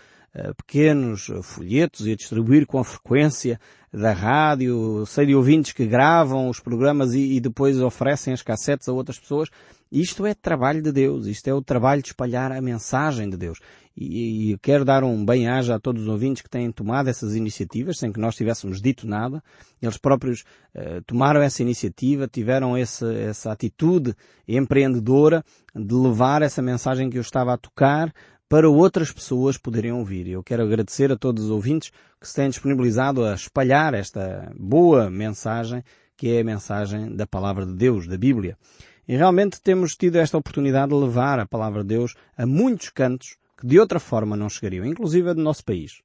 pequenos 0.55 1.31
folhetos 1.43 2.05
e 2.05 2.11
a 2.11 2.15
distribuir 2.15 2.65
com 2.65 2.79
a 2.79 2.83
frequência 2.83 3.59
da 3.91 4.11
rádio. 4.11 5.05
Sei 5.05 5.25
de 5.25 5.35
ouvintes 5.35 5.71
que 5.71 5.85
gravam 5.85 6.49
os 6.49 6.59
programas 6.59 7.13
e, 7.13 7.35
e 7.35 7.39
depois 7.39 7.81
oferecem 7.81 8.33
as 8.33 8.41
cassetes 8.41 8.87
a 8.87 8.93
outras 8.93 9.19
pessoas. 9.19 9.49
Isto 9.91 10.25
é 10.25 10.33
trabalho 10.33 10.81
de 10.81 10.91
Deus. 10.91 11.27
Isto 11.27 11.47
é 11.47 11.53
o 11.53 11.61
trabalho 11.61 12.01
de 12.01 12.09
espalhar 12.09 12.51
a 12.51 12.61
mensagem 12.61 13.29
de 13.29 13.37
Deus. 13.37 13.59
E, 13.95 14.51
e 14.51 14.57
quero 14.59 14.85
dar 14.85 15.03
um 15.03 15.25
bem-aja 15.25 15.75
a 15.75 15.79
todos 15.79 16.03
os 16.03 16.07
ouvintes 16.07 16.43
que 16.43 16.49
têm 16.49 16.71
tomado 16.71 17.09
essas 17.09 17.35
iniciativas 17.35 17.97
sem 17.97 18.11
que 18.11 18.19
nós 18.19 18.35
tivéssemos 18.35 18.79
dito 18.79 19.07
nada. 19.07 19.41
Eles 19.81 19.97
próprios 19.97 20.41
uh, 20.75 21.01
tomaram 21.07 21.41
essa 21.41 21.63
iniciativa, 21.63 22.27
tiveram 22.27 22.77
essa, 22.77 23.11
essa 23.13 23.51
atitude 23.51 24.13
empreendedora 24.47 25.43
de 25.73 25.95
levar 25.95 26.41
essa 26.41 26.61
mensagem 26.61 27.09
que 27.09 27.17
eu 27.17 27.21
estava 27.21 27.53
a 27.53 27.57
tocar 27.57 28.13
para 28.49 28.69
outras 28.69 29.11
pessoas 29.11 29.57
poderem 29.57 29.91
ouvir. 29.91 30.27
Eu 30.27 30.43
quero 30.43 30.63
agradecer 30.63 31.11
a 31.11 31.17
todos 31.17 31.45
os 31.45 31.51
ouvintes 31.51 31.91
que 32.19 32.27
se 32.27 32.33
têm 32.33 32.49
disponibilizado 32.49 33.25
a 33.25 33.33
espalhar 33.33 33.93
esta 33.93 34.51
boa 34.57 35.09
mensagem, 35.09 35.83
que 36.15 36.31
é 36.31 36.41
a 36.41 36.43
mensagem 36.43 37.15
da 37.15 37.27
Palavra 37.27 37.65
de 37.65 37.73
Deus, 37.73 38.07
da 38.07 38.17
Bíblia. 38.17 38.57
E 39.07 39.15
realmente 39.15 39.61
temos 39.61 39.95
tido 39.95 40.17
esta 40.17 40.37
oportunidade 40.37 40.89
de 40.89 40.97
levar 40.97 41.39
a 41.39 41.45
Palavra 41.45 41.81
de 41.81 41.89
Deus 41.89 42.15
a 42.37 42.45
muitos 42.45 42.89
cantos 42.89 43.37
que 43.57 43.67
de 43.67 43.79
outra 43.79 43.99
forma 43.99 44.37
não 44.37 44.49
chegariam, 44.49 44.85
inclusive 44.85 45.33
do 45.33 45.41
nosso 45.41 45.63
país. 45.63 46.01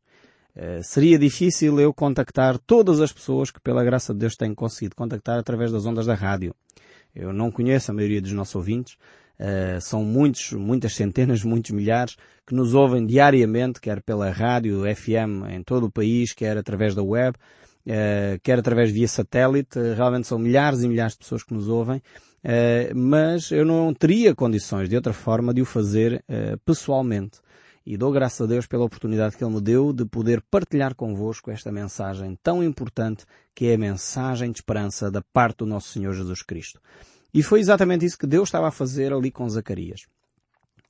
Uh, 0.55 0.83
seria 0.83 1.19
difícil 1.19 1.81
eu 1.81 1.95
contactar 1.95 2.59
todas 2.59 3.01
as 3.01 3.13
pessoas 3.13 3.51
que 3.51 3.61
pela 3.61 3.83
graça 3.83 4.13
de 4.13 4.21
Deus 4.21 4.37
tenho 4.37 4.55
conseguido 4.55 4.95
contactar 4.95 5.39
através 5.39 5.73
das 5.73 5.87
ondas 5.87 6.07
da 6.07 6.15
rádio. 6.15 6.55
Eu 7.15 7.33
não 7.33 7.51
conheço 7.51 7.91
a 7.91 7.95
maioria 7.95 8.21
dos 8.21 8.33
nossos 8.33 8.55
ouvintes, 8.55 8.97
Uh, 9.43 9.81
são 9.81 10.05
muitos, 10.05 10.53
muitas 10.53 10.95
centenas, 10.95 11.43
muitos 11.43 11.73
milhares 11.73 12.17
que 12.47 12.55
nos 12.55 12.75
ouvem 12.75 13.05
diariamente, 13.05 13.81
quer 13.81 14.01
pela 14.01 14.31
rádio 14.31 14.83
FM 14.95 15.51
em 15.51 15.65
todo 15.65 15.87
o 15.87 15.91
país, 15.91 16.33
quer 16.33 16.57
através 16.57 16.95
da 16.95 17.03
web, 17.03 17.37
uh, 17.37 18.39
quer 18.41 18.61
através 18.61 18.93
via 18.93 19.09
satélite. 19.09 19.81
Uh, 19.81 19.95
realmente 19.97 20.29
são 20.29 20.39
milhares 20.39 20.85
e 20.85 20.89
milhares 20.89 21.15
de 21.15 21.19
pessoas 21.19 21.43
que 21.43 21.53
nos 21.53 21.67
ouvem. 21.67 22.01
mas 22.95 23.51
eu 23.51 23.65
não 23.65 23.93
teria 23.93 24.33
condições 24.33 24.89
de 24.89 24.95
outra 24.95 25.13
forma 25.13 25.53
de 25.53 25.63
o 25.63 25.65
fazer 25.65 26.25
pessoalmente. 26.65 27.39
E 27.85 27.97
dou 27.97 28.13
graças 28.13 28.41
a 28.41 28.47
Deus 28.47 28.67
pela 28.67 28.85
oportunidade 28.85 29.37
que 29.37 29.45
Ele 29.45 29.55
me 29.55 29.61
deu 29.61 29.93
de 29.93 30.05
poder 30.05 30.41
partilhar 30.51 30.95
convosco 30.95 31.51
esta 31.51 31.73
mensagem 31.73 32.39
tão 32.43 32.63
importante 32.63 33.25
que 33.55 33.67
é 33.67 33.75
a 33.75 33.79
mensagem 33.79 34.53
de 34.53 34.59
esperança 34.59 35.11
da 35.11 35.21
parte 35.33 35.59
do 35.59 35.67
nosso 35.67 35.89
Senhor 35.89 36.13
Jesus 36.15 36.43
Cristo. 36.43 36.81
E 37.35 37.43
foi 37.43 37.61
exatamente 37.61 38.05
isso 38.05 38.19
que 38.19 38.27
Deus 38.27 38.49
estava 38.49 38.69
a 38.69 38.73
fazer 38.73 39.13
ali 39.13 39.31
com 39.31 39.49
Zacarias. 39.49 40.07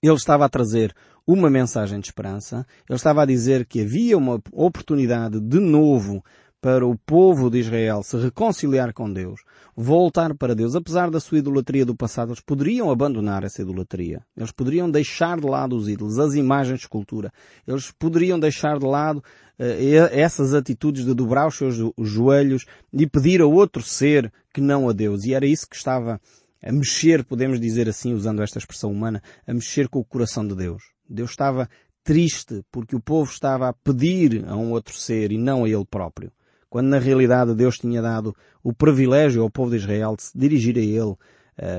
Ele 0.03 0.15
estava 0.15 0.45
a 0.45 0.49
trazer 0.49 0.95
uma 1.25 1.49
mensagem 1.49 2.01
de 2.01 2.07
esperança, 2.07 2.67
ele 2.89 2.97
estava 2.97 3.23
a 3.23 3.27
dizer 3.27 3.65
que 3.65 3.81
havia 3.81 4.19
uma 4.19 4.43
oportunidade 4.53 5.41
de 5.41 5.61
novo 5.61 6.25
para 6.63 6.87
o 6.87 6.97
povo 6.97 7.51
de 7.51 7.59
Israel 7.59 8.05
se 8.05 8.17
reconciliar 8.17 8.95
com 8.95 9.13
Deus, 9.13 9.41
voltar 9.75 10.33
para 10.33 10.55
Deus. 10.55 10.77
Apesar 10.77 11.11
da 11.11 11.19
sua 11.19 11.39
idolatria 11.39 11.85
do 11.85 11.93
passado, 11.93 12.29
eles 12.29 12.41
poderiam 12.41 12.89
abandonar 12.89 13.43
essa 13.43 13.63
idolatria. 13.63 14.25
Eles 14.37 14.53
poderiam 14.53 14.89
deixar 14.89 15.41
de 15.41 15.47
lado 15.47 15.75
os 15.75 15.89
ídolos, 15.89 16.21
as 16.21 16.35
imagens 16.35 16.79
de 16.79 16.85
escultura. 16.85 17.33
Eles 17.67 17.91
poderiam 17.91 18.39
deixar 18.39 18.79
de 18.79 18.87
lado 18.87 19.19
uh, 19.19 19.25
essas 20.13 20.55
atitudes 20.55 21.05
de 21.05 21.13
dobrar 21.13 21.49
os 21.49 21.57
seus 21.57 21.75
joelhos 21.99 22.65
e 22.93 23.09
pedir 23.09 23.43
a 23.43 23.47
outro 23.47 23.83
ser 23.83 24.33
que 24.55 24.61
não 24.61 24.89
a 24.89 24.93
Deus. 24.93 25.25
E 25.25 25.35
era 25.35 25.45
isso 25.45 25.69
que 25.69 25.75
estava 25.75 26.21
a 26.63 26.73
mexer, 26.73 27.25
podemos 27.25 27.59
dizer 27.59 27.89
assim, 27.89 28.15
usando 28.15 28.41
esta 28.41 28.61
expressão 28.61 28.93
humana, 28.93 29.21
a 29.45 29.53
mexer 29.53 29.89
com 29.89 29.99
o 29.99 30.05
coração 30.05 30.47
de 30.47 30.55
Deus. 30.55 30.85
Deus 31.11 31.31
estava 31.31 31.69
triste 32.05 32.65
porque 32.71 32.95
o 32.95 33.01
povo 33.01 33.29
estava 33.29 33.69
a 33.69 33.73
pedir 33.73 34.45
a 34.47 34.55
um 34.55 34.71
outro 34.71 34.95
ser 34.95 35.33
e 35.33 35.39
não 35.39 35.65
a 35.65 35.69
ele 35.69 35.85
próprio 35.85 36.31
quando 36.73 36.87
na 36.87 36.99
realidade 36.99 37.55
Deus 37.55 37.77
tinha 37.77 38.01
dado 38.01 38.35
o 38.65 38.73
privilégio 38.73 39.43
ao 39.43 39.51
povo 39.51 39.73
de 39.73 39.77
Israel 39.77 40.17
de 40.17 40.23
se 40.23 40.39
dirigir 40.39 40.79
a 40.79 40.81
Ele 40.81 41.03
uh, 41.03 41.19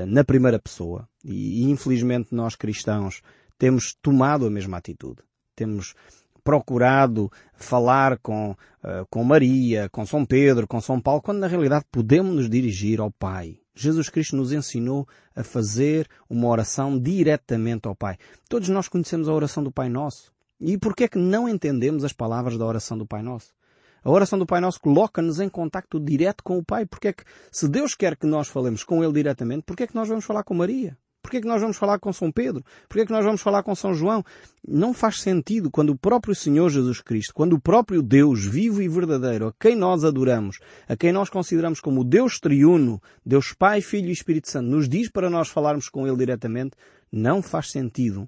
na 0.05 0.23
primeira 0.23 0.59
pessoa. 0.59 1.09
E, 1.25 1.63
e 1.63 1.71
infelizmente 1.71 2.27
nós 2.35 2.55
cristãos 2.55 3.23
temos 3.57 3.95
tomado 4.03 4.45
a 4.45 4.51
mesma 4.51 4.77
atitude. 4.77 5.23
Temos 5.55 5.95
procurado 6.43 7.31
falar 7.55 8.19
com, 8.19 8.51
uh, 8.51 9.03
com 9.09 9.23
Maria, 9.23 9.89
com 9.89 10.05
São 10.05 10.23
Pedro, 10.23 10.67
com 10.67 10.79
São 10.79 11.01
Paulo, 11.01 11.23
quando 11.23 11.39
na 11.39 11.47
realidade 11.47 11.85
podemos 11.91 12.35
nos 12.35 12.47
dirigir 12.47 13.01
ao 13.01 13.09
Pai. 13.09 13.57
Jesus 13.73 14.09
Cristo 14.09 14.35
nos 14.35 14.53
ensinou 14.53 15.07
a 15.35 15.43
fazer 15.43 16.07
uma 16.29 16.47
oração 16.47 16.99
diretamente 16.99 17.87
ao 17.87 17.95
Pai. 17.95 18.19
Todos 18.47 18.69
nós 18.69 18.87
conhecemos 18.87 19.27
a 19.27 19.33
oração 19.33 19.63
do 19.63 19.71
Pai 19.71 19.89
Nosso. 19.89 20.31
E 20.61 20.77
por 20.77 20.95
que 20.95 21.05
é 21.05 21.07
que 21.07 21.17
não 21.17 21.49
entendemos 21.49 22.03
as 22.03 22.13
palavras 22.13 22.59
da 22.59 22.65
oração 22.67 22.95
do 22.95 23.07
Pai 23.07 23.23
Nosso? 23.23 23.55
A 24.03 24.11
oração 24.11 24.37
do 24.37 24.45
Pai 24.45 24.59
Nosso 24.59 24.79
coloca-nos 24.79 25.39
em 25.39 25.47
contacto 25.47 25.99
direto 25.99 26.43
com 26.43 26.57
o 26.57 26.63
Pai. 26.63 26.85
Porque 26.85 27.07
é 27.07 27.13
que, 27.13 27.23
se 27.51 27.67
Deus 27.67 27.95
quer 27.95 28.17
que 28.17 28.25
nós 28.25 28.47
falemos 28.47 28.83
com 28.83 29.03
Ele 29.03 29.13
diretamente, 29.13 29.63
porque 29.65 29.83
é 29.83 29.87
que 29.87 29.95
nós 29.95 30.09
vamos 30.09 30.25
falar 30.25 30.43
com 30.43 30.53
Maria? 30.53 30.97
Porquê 31.23 31.37
é 31.37 31.41
que 31.41 31.47
nós 31.47 31.61
vamos 31.61 31.77
falar 31.77 31.99
com 31.99 32.11
São 32.11 32.29
Pedro? 32.29 32.61
Porquê 32.87 33.01
é 33.01 33.05
que 33.05 33.11
nós 33.11 33.23
vamos 33.23 33.41
falar 33.41 33.63
com 33.63 33.73
São 33.73 33.93
João? 33.93 34.25
Não 34.67 34.93
faz 34.93 35.21
sentido 35.21 35.71
quando 35.71 35.91
o 35.91 35.97
próprio 35.97 36.35
Senhor 36.35 36.69
Jesus 36.69 36.99
Cristo, 36.99 37.33
quando 37.33 37.53
o 37.53 37.61
próprio 37.61 38.03
Deus 38.03 38.45
vivo 38.45 38.81
e 38.81 38.89
verdadeiro, 38.89 39.47
a 39.47 39.53
quem 39.57 39.73
nós 39.73 40.03
adoramos, 40.03 40.59
a 40.85 40.97
quem 40.97 41.13
nós 41.13 41.29
consideramos 41.29 41.79
como 41.79 42.03
Deus 42.03 42.41
triuno, 42.41 43.01
Deus 43.25 43.53
Pai, 43.53 43.79
Filho 43.79 44.09
e 44.09 44.11
Espírito 44.11 44.49
Santo, 44.49 44.69
nos 44.69 44.89
diz 44.89 45.09
para 45.09 45.29
nós 45.29 45.47
falarmos 45.47 45.87
com 45.87 46.05
Ele 46.05 46.17
diretamente, 46.17 46.75
não 47.09 47.41
faz 47.41 47.71
sentido 47.71 48.27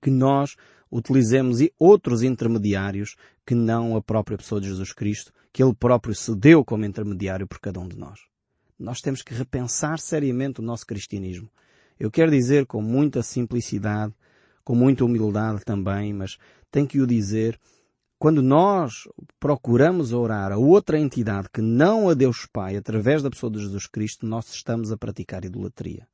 que 0.00 0.10
nós 0.10 0.54
utilizemos 0.94 1.58
outros 1.76 2.22
intermediários 2.22 3.16
que 3.44 3.52
não 3.52 3.96
a 3.96 4.00
própria 4.00 4.38
pessoa 4.38 4.60
de 4.60 4.68
Jesus 4.68 4.92
Cristo, 4.92 5.32
que 5.52 5.60
Ele 5.60 5.74
próprio 5.74 6.14
se 6.14 6.32
deu 6.36 6.64
como 6.64 6.84
intermediário 6.84 7.48
por 7.48 7.58
cada 7.58 7.80
um 7.80 7.88
de 7.88 7.98
nós. 7.98 8.20
Nós 8.78 9.00
temos 9.00 9.20
que 9.20 9.34
repensar 9.34 9.98
seriamente 9.98 10.60
o 10.60 10.62
nosso 10.62 10.86
cristianismo. 10.86 11.50
Eu 11.98 12.12
quero 12.12 12.30
dizer 12.30 12.64
com 12.66 12.80
muita 12.80 13.24
simplicidade, 13.24 14.14
com 14.64 14.76
muita 14.76 15.04
humildade 15.04 15.64
também, 15.64 16.12
mas 16.12 16.38
tenho 16.70 16.86
que 16.86 17.00
o 17.00 17.06
dizer, 17.08 17.58
quando 18.16 18.40
nós 18.40 19.08
procuramos 19.40 20.12
orar 20.12 20.52
a 20.52 20.58
outra 20.58 20.96
entidade 20.96 21.48
que 21.52 21.60
não 21.60 22.08
a 22.08 22.14
Deus 22.14 22.46
Pai, 22.52 22.76
através 22.76 23.20
da 23.20 23.30
pessoa 23.30 23.50
de 23.50 23.58
Jesus 23.58 23.88
Cristo, 23.88 24.26
nós 24.26 24.48
estamos 24.48 24.92
a 24.92 24.96
praticar 24.96 25.44
idolatria. 25.44 26.06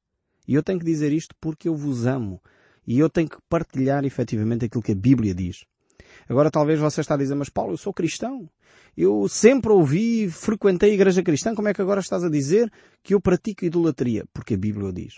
E 0.49 0.55
eu 0.55 0.63
tenho 0.63 0.79
que 0.79 0.87
dizer 0.87 1.13
isto 1.13 1.35
porque 1.39 1.69
eu 1.69 1.77
vos 1.77 2.07
amo. 2.07 2.41
E 2.87 2.99
eu 2.99 3.09
tenho 3.09 3.29
que 3.29 3.39
partilhar 3.49 4.05
efetivamente 4.05 4.65
aquilo 4.65 4.83
que 4.83 4.93
a 4.93 4.97
Bíblia 4.97 5.35
diz. 5.35 5.65
Agora 6.29 6.51
talvez 6.51 6.79
você 6.79 7.01
está 7.01 7.15
a 7.15 7.19
dizer, 7.19 7.35
mas 7.35 7.49
Paulo, 7.49 7.73
eu 7.73 7.77
sou 7.77 7.93
cristão. 7.93 8.49
Eu 8.97 9.29
sempre 9.29 9.73
ouvi, 9.73 10.29
frequentei 10.29 10.91
a 10.91 10.95
igreja 10.95 11.23
cristã, 11.23 11.55
como 11.55 11.69
é 11.69 11.75
que 11.75 11.83
agora 11.83 12.01
estás 12.01 12.25
a 12.25 12.29
dizer 12.29 12.71
que 13.03 13.15
eu 13.15 13.21
pratico 13.21 13.65
idolatria? 13.65 14.25
Porque 14.33 14.55
a 14.55 14.59
Bíblia 14.59 14.93
diz. 14.93 15.15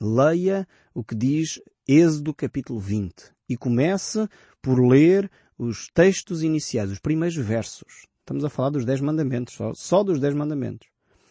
Leia 0.00 0.66
o 0.92 1.04
que 1.04 1.14
diz 1.14 1.60
Êxodo 1.86 2.34
capítulo 2.34 2.80
20 2.80 3.32
e 3.48 3.56
comece 3.56 4.28
por 4.60 4.80
ler 4.80 5.30
os 5.58 5.88
textos 5.94 6.42
iniciais, 6.42 6.90
os 6.90 6.98
primeiros 6.98 7.36
versos. 7.36 8.06
Estamos 8.20 8.44
a 8.44 8.48
falar 8.48 8.70
dos 8.70 8.84
Dez 8.84 9.00
Mandamentos, 9.00 9.54
só, 9.54 9.72
só 9.74 10.02
dos 10.02 10.18
Dez 10.18 10.34
Mandamentos. 10.34 10.88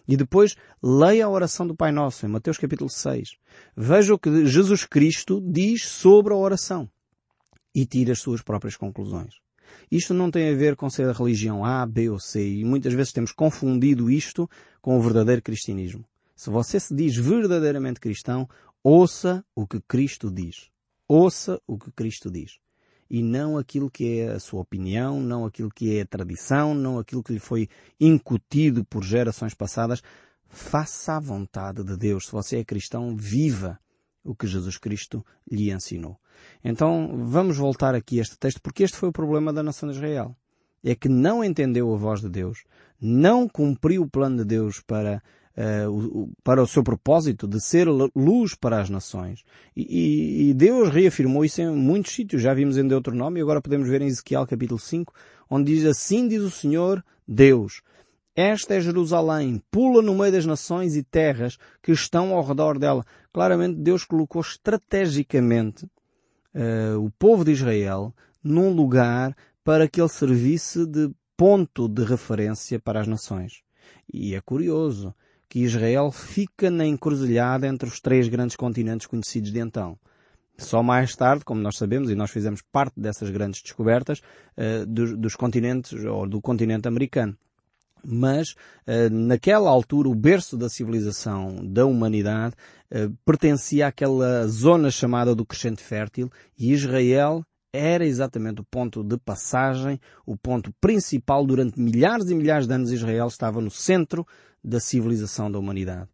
E 0.07 0.17
depois 0.17 0.55
leia 0.81 1.25
a 1.25 1.29
oração 1.29 1.65
do 1.65 1.75
Pai 1.75 1.91
Nosso, 1.91 2.25
em 2.25 2.29
Mateus 2.29 2.57
capítulo 2.57 2.89
6. 2.89 3.37
Veja 3.75 4.13
o 4.13 4.19
que 4.19 4.45
Jesus 4.45 4.85
Cristo 4.85 5.41
diz 5.41 5.85
sobre 5.85 6.33
a 6.33 6.37
oração. 6.37 6.89
E 7.73 7.85
tire 7.85 8.11
as 8.11 8.19
suas 8.19 8.41
próprias 8.41 8.75
conclusões. 8.75 9.35
Isto 9.89 10.13
não 10.13 10.29
tem 10.29 10.49
a 10.49 10.55
ver 10.55 10.75
com 10.75 10.89
ser 10.89 11.09
a 11.09 11.13
religião 11.13 11.65
A, 11.65 11.85
B 11.85 12.09
ou 12.09 12.19
C, 12.19 12.45
e 12.45 12.65
muitas 12.65 12.93
vezes 12.93 13.13
temos 13.13 13.31
confundido 13.31 14.11
isto 14.11 14.49
com 14.81 14.97
o 14.97 15.01
verdadeiro 15.01 15.41
cristianismo. 15.41 16.05
Se 16.35 16.49
você 16.49 16.79
se 16.79 16.93
diz 16.93 17.15
verdadeiramente 17.15 17.99
cristão, 17.99 18.47
ouça 18.83 19.43
o 19.55 19.65
que 19.65 19.79
Cristo 19.81 20.29
diz. 20.29 20.69
Ouça 21.07 21.59
o 21.65 21.77
que 21.77 21.91
Cristo 21.91 22.29
diz 22.29 22.59
e 23.13 23.21
não 23.21 23.59
aquilo 23.59 23.91
que 23.91 24.21
é 24.21 24.31
a 24.31 24.39
sua 24.39 24.61
opinião, 24.61 25.21
não 25.21 25.45
aquilo 25.45 25.69
que 25.69 25.95
é 25.99 26.01
a 26.01 26.05
tradição, 26.05 26.73
não 26.73 26.97
aquilo 26.97 27.21
que 27.21 27.31
lhe 27.31 27.37
foi 27.37 27.69
incutido 27.99 28.83
por 28.83 29.03
gerações 29.03 29.53
passadas. 29.53 30.01
Faça 30.47 31.17
a 31.17 31.19
vontade 31.19 31.83
de 31.83 31.95
Deus. 31.95 32.25
Se 32.25 32.31
você 32.31 32.57
é 32.57 32.65
cristão, 32.65 33.15
viva 33.15 33.79
o 34.23 34.33
que 34.33 34.47
Jesus 34.47 34.79
Cristo 34.79 35.23
lhe 35.47 35.71
ensinou. 35.71 36.19
Então, 36.63 37.23
vamos 37.27 37.55
voltar 37.55 37.93
aqui 37.93 38.17
a 38.17 38.23
este 38.23 38.35
texto, 38.35 38.59
porque 38.63 38.81
este 38.81 38.97
foi 38.97 39.09
o 39.09 39.13
problema 39.13 39.53
da 39.53 39.61
nação 39.61 39.89
de 39.89 39.95
Israel. 39.95 40.35
É 40.83 40.95
que 40.95 41.07
não 41.07 41.43
entendeu 41.43 41.93
a 41.93 41.97
voz 41.97 42.19
de 42.19 42.29
Deus, 42.29 42.63
não 42.99 43.47
cumpriu 43.47 44.01
o 44.01 44.09
plano 44.09 44.37
de 44.37 44.45
Deus 44.45 44.81
para 44.81 45.21
uh, 45.57 46.31
para 46.43 46.61
o 46.61 46.67
seu 46.67 46.83
propósito 46.83 47.47
de 47.47 47.61
ser 47.61 47.87
luz 48.15 48.55
para 48.55 48.81
as 48.81 48.89
nações. 48.89 49.43
E, 49.75 50.49
e, 50.49 50.53
Deus 50.53 50.89
reafirmou 50.89 51.45
isso 51.45 51.61
em 51.61 51.69
muitos 51.75 52.13
sítios. 52.13 52.41
Já 52.41 52.53
vimos 52.53 52.77
em 52.77 52.87
Deuteronômio, 52.87 53.43
agora 53.43 53.61
podemos 53.61 53.87
ver 53.87 54.01
em 54.01 54.07
Ezequiel 54.07 54.47
capítulo 54.47 54.79
5, 54.79 55.13
onde 55.49 55.73
diz 55.73 55.85
assim 55.85 56.27
diz 56.27 56.41
o 56.41 56.51
Senhor 56.51 57.03
Deus. 57.27 57.81
Esta 58.35 58.73
é 58.73 58.81
Jerusalém, 58.81 59.61
pula 59.69 60.01
no 60.01 60.15
meio 60.15 60.31
das 60.31 60.45
nações 60.45 60.95
e 60.95 61.03
terras 61.03 61.57
que 61.83 61.91
estão 61.91 62.33
ao 62.33 62.43
redor 62.43 62.79
dela. 62.79 63.05
Claramente 63.31 63.79
Deus 63.79 64.05
colocou 64.05 64.41
estrategicamente 64.41 65.85
uh, 65.85 66.99
o 66.99 67.11
povo 67.11 67.45
de 67.45 67.51
Israel 67.51 68.11
num 68.43 68.73
lugar 68.73 69.35
para 69.63 69.87
que 69.87 70.01
ele 70.01 70.09
servisse 70.09 70.83
de 70.87 71.11
ponto 71.37 71.87
de 71.87 72.03
referência 72.03 72.79
para 72.79 73.01
as 73.01 73.07
nações. 73.07 73.61
E 74.11 74.33
é 74.33 74.41
curioso 74.41 75.13
que 75.53 75.59
Israel 75.59 76.11
fica 76.11 76.71
na 76.71 76.83
encruzilhada 76.83 77.67
entre 77.67 77.87
os 77.87 77.99
três 77.99 78.27
grandes 78.27 78.55
continentes 78.55 79.05
conhecidos 79.05 79.51
de 79.51 79.59
então. 79.59 79.95
Só 80.57 80.81
mais 80.81 81.15
tarde, 81.15 81.45
como 81.45 81.61
nós 81.61 81.77
sabemos, 81.77 82.09
e 82.09 82.15
nós 82.15 82.31
fizemos 82.31 82.63
parte 82.71 82.99
dessas 82.99 83.29
grandes 83.29 83.61
descobertas, 83.61 84.19
uh, 84.57 84.83
dos, 84.87 85.15
dos 85.15 85.35
continentes, 85.35 85.93
ou 86.05 86.27
do 86.27 86.41
continente 86.41 86.87
americano. 86.87 87.37
mas 88.03 88.55
naquela 89.11 89.69
altura 89.69 90.09
o 90.09 90.15
berço 90.15 90.57
da 90.57 90.69
civilização 90.69 91.63
da 91.63 91.85
humanidade 91.85 92.55
pertencia 93.23 93.87
àquela 93.87 94.47
zona 94.47 94.89
chamada 94.89 95.35
do 95.35 95.45
crescente 95.45 95.83
fértil 95.83 96.31
e 96.57 96.73
Israel 96.73 97.45
era 97.73 98.05
exatamente 98.05 98.61
o 98.61 98.63
ponto 98.63 99.03
de 99.03 99.17
passagem, 99.17 99.99
o 100.25 100.37
ponto 100.37 100.71
principal 100.79 101.43
durante 101.43 101.79
milhares 101.79 102.29
e 102.29 102.35
milhares 102.35 102.67
de 102.67 102.73
anos 102.75 102.91
Israel 102.91 103.27
estava 103.27 103.59
no 103.59 103.71
centro 103.71 104.25
da 104.63 104.79
civilização 104.79 105.51
da 105.51 105.57
humanidade. 105.57 106.07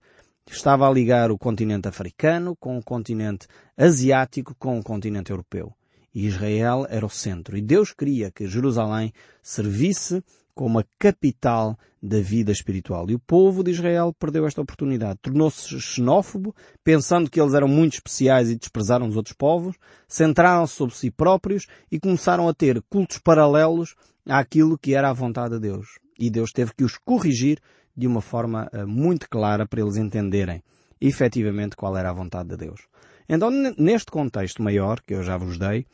Estava 0.50 0.88
a 0.88 0.92
ligar 0.92 1.30
o 1.30 1.38
continente 1.38 1.88
africano 1.88 2.56
com 2.56 2.78
o 2.78 2.84
continente 2.84 3.46
asiático 3.78 4.56
com 4.58 4.80
o 4.80 4.84
continente 4.84 5.32
europeu. 5.32 5.74
E 6.16 6.26
Israel 6.26 6.88
era 6.90 7.06
o 7.06 7.10
centro. 7.10 7.56
E 7.56 7.62
Deus 7.62 7.94
queria 7.94 8.32
que 8.32 8.48
Jerusalém 8.48 9.14
servisse 9.44 10.24
como 10.60 10.78
a 10.78 10.84
capital 11.00 11.80
da 12.04 12.20
vida 12.20 12.52
espiritual. 12.52 13.10
E 13.10 13.16
o 13.16 13.20
povo 13.20 13.64
de 13.64 13.72
Israel 13.72 14.14
perdeu 14.20 14.46
esta 14.46 14.62
oportunidade. 14.62 15.18
Tornou-se 15.22 15.80
xenófobo, 15.80 16.54
pensando 16.84 17.30
que 17.30 17.40
eles 17.40 17.54
eram 17.54 17.70
muito 17.70 17.94
especiais 17.94 18.50
e 18.50 18.58
desprezaram 18.58 19.08
os 19.08 19.16
outros 19.16 19.34
povos, 19.34 19.78
centraram-se 20.06 20.74
sobre 20.74 20.94
si 20.96 21.10
próprios 21.10 21.66
e 21.90 21.98
começaram 21.98 22.46
a 22.46 22.54
ter 22.54 22.82
cultos 22.90 23.20
paralelos 23.20 23.96
àquilo 24.28 24.78
que 24.78 24.94
era 24.94 25.10
a 25.10 25.14
vontade 25.14 25.54
de 25.54 25.62
Deus. 25.62 25.98
E 26.20 26.30
Deus 26.30 26.52
teve 26.52 26.74
que 26.76 26.84
os 26.84 26.98
corrigir 26.98 27.62
de 27.96 28.06
uma 28.06 28.20
forma 28.20 28.70
eh, 28.74 28.84
muito 28.84 29.30
clara 29.30 29.66
para 29.66 29.80
eles 29.80 29.96
entenderem 29.96 30.62
efetivamente 31.00 31.78
qual 31.78 31.96
era 31.96 32.10
a 32.10 32.14
vontade 32.14 32.50
de 32.50 32.58
Deus. 32.58 32.82
Então, 33.30 33.50
neste 33.78 34.12
contexto 34.12 34.62
maior, 34.62 35.00
que 35.00 35.14
eu 35.14 35.24
já 35.24 35.38
vos 35.38 35.58
dei, 35.58 35.86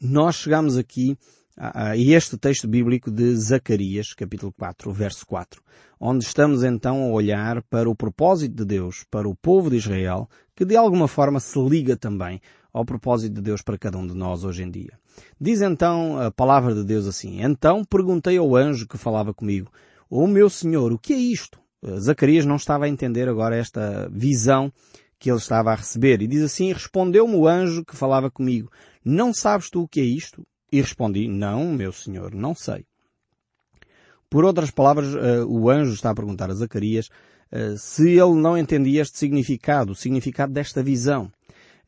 nós 0.00 0.36
chegamos 0.36 0.78
aqui 0.78 1.18
a 1.60 1.96
este 1.96 2.38
texto 2.38 2.68
bíblico 2.68 3.10
de 3.10 3.34
Zacarias, 3.34 4.14
capítulo 4.14 4.52
4, 4.56 4.92
verso 4.92 5.26
4, 5.26 5.60
onde 5.98 6.24
estamos 6.24 6.62
então 6.62 7.02
a 7.02 7.08
olhar 7.08 7.62
para 7.64 7.90
o 7.90 7.96
propósito 7.96 8.54
de 8.54 8.64
Deus 8.64 9.04
para 9.10 9.28
o 9.28 9.34
povo 9.34 9.68
de 9.68 9.76
Israel, 9.76 10.28
que 10.54 10.64
de 10.64 10.76
alguma 10.76 11.08
forma 11.08 11.40
se 11.40 11.58
liga 11.58 11.96
também 11.96 12.40
ao 12.72 12.84
propósito 12.84 13.34
de 13.34 13.40
Deus 13.40 13.60
para 13.60 13.76
cada 13.76 13.98
um 13.98 14.06
de 14.06 14.14
nós 14.14 14.44
hoje 14.44 14.62
em 14.62 14.70
dia. 14.70 14.92
Diz 15.40 15.60
então 15.60 16.20
a 16.20 16.30
palavra 16.30 16.72
de 16.72 16.84
Deus 16.84 17.08
assim, 17.08 17.42
Então 17.42 17.84
perguntei 17.84 18.38
ao 18.38 18.54
anjo 18.54 18.86
que 18.86 18.96
falava 18.96 19.34
comigo, 19.34 19.68
o 20.08 20.22
oh, 20.22 20.26
meu 20.28 20.48
Senhor, 20.48 20.92
o 20.92 20.98
que 20.98 21.12
é 21.12 21.18
isto? 21.18 21.58
Zacarias 21.98 22.46
não 22.46 22.56
estava 22.56 22.84
a 22.84 22.88
entender 22.88 23.28
agora 23.28 23.56
esta 23.56 24.08
visão 24.12 24.72
que 25.18 25.28
ele 25.28 25.38
estava 25.38 25.72
a 25.72 25.74
receber. 25.74 26.22
E 26.22 26.28
diz 26.28 26.42
assim, 26.42 26.72
respondeu-me 26.72 27.34
o 27.34 27.48
anjo 27.48 27.84
que 27.84 27.96
falava 27.96 28.30
comigo, 28.30 28.70
não 29.04 29.34
sabes 29.34 29.68
tu 29.68 29.82
o 29.82 29.88
que 29.88 30.00
é 30.00 30.04
isto? 30.04 30.46
E 30.70 30.80
respondi, 30.80 31.28
não, 31.28 31.72
meu 31.72 31.92
senhor, 31.92 32.34
não 32.34 32.54
sei. 32.54 32.84
Por 34.30 34.44
outras 34.44 34.70
palavras, 34.70 35.14
uh, 35.14 35.46
o 35.48 35.70
anjo 35.70 35.94
está 35.94 36.10
a 36.10 36.14
perguntar 36.14 36.50
a 36.50 36.54
Zacarias 36.54 37.08
uh, 37.50 37.76
se 37.78 38.10
ele 38.10 38.34
não 38.34 38.58
entendia 38.58 39.00
este 39.00 39.16
significado, 39.16 39.92
o 39.92 39.96
significado 39.96 40.52
desta 40.52 40.82
visão. 40.82 41.32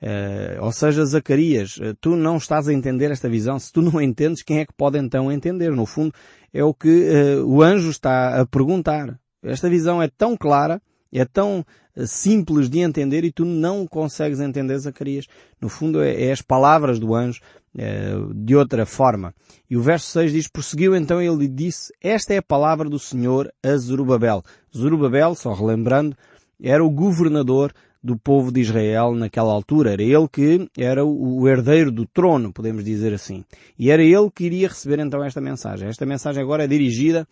Uh, 0.03 0.65
ou 0.65 0.73
seja, 0.73 1.05
Zacarias, 1.05 1.79
tu 2.01 2.17
não 2.17 2.39
estás 2.39 2.67
a 2.67 2.73
entender 2.73 3.11
esta 3.11 3.29
visão. 3.29 3.59
Se 3.59 3.71
tu 3.71 3.83
não 3.83 4.01
entendes, 4.01 4.43
quem 4.43 4.61
é 4.61 4.65
que 4.65 4.73
pode 4.73 4.99
então 4.99 5.31
entender? 5.31 5.73
No 5.73 5.85
fundo, 5.85 6.15
é 6.55 6.65
o 6.65 6.73
que 6.73 7.11
o 7.45 7.63
anjo 7.63 7.91
está 7.91 8.41
a 8.41 8.47
perguntar. 8.47 9.21
Esta 9.43 9.69
visão 9.69 10.03
é 10.03 10.09
tão 10.09 10.39
clara, 10.39 10.81
é 11.13 11.25
tão 11.25 11.65
simples 12.07 12.69
de 12.69 12.81
entender 12.81 13.25
e 13.25 13.33
tu 13.33 13.45
não 13.45 13.87
consegues 13.87 14.41
entender 14.41 14.79
Zacarias. 14.79 15.27
No 15.61 15.69
fundo, 15.69 16.03
é, 16.03 16.25
é 16.25 16.33
as 16.33 16.43
palavras 16.43 16.99
do 16.99 17.15
anjo 17.15 17.41
é, 17.77 18.13
de 18.35 18.55
outra 18.57 18.87
forma. 18.87 19.35
E 19.69 19.77
o 19.77 19.83
verso 19.83 20.07
6 20.13 20.33
diz, 20.33 20.49
prosseguiu 20.49 20.95
então 20.95 21.21
ele 21.21 21.49
disse, 21.49 21.93
esta 22.01 22.35
é 22.35 22.39
a 22.39 22.43
palavra 22.43 22.89
do 22.89 22.99
Senhor 22.99 23.53
a 23.63 23.77
Zorubabel. 23.77 24.43
Zorubabel, 24.77 25.35
só 25.35 25.53
relembrando, 25.53 26.17
era 26.63 26.85
o 26.85 26.91
governador 26.91 27.73
do 28.03 28.17
povo 28.17 28.51
de 28.51 28.61
Israel 28.61 29.15
naquela 29.15 29.53
altura. 29.53 29.93
Era 29.93 30.03
ele 30.03 30.29
que 30.29 30.69
era 30.77 31.05
o 31.05 31.47
herdeiro 31.47 31.91
do 31.91 32.07
trono, 32.07 32.53
podemos 32.53 32.85
dizer 32.85 33.13
assim. 33.13 33.45
E 33.79 33.91
era 33.91 34.03
ele 34.03 34.31
que 34.35 34.45
iria 34.45 34.69
receber 34.69 34.99
então 35.01 35.23
esta 35.23 35.41
mensagem. 35.41 35.89
Esta 35.89 36.07
mensagem 36.07 36.43
agora 36.43 36.65
é 36.65 36.67
dirigida 36.67 37.27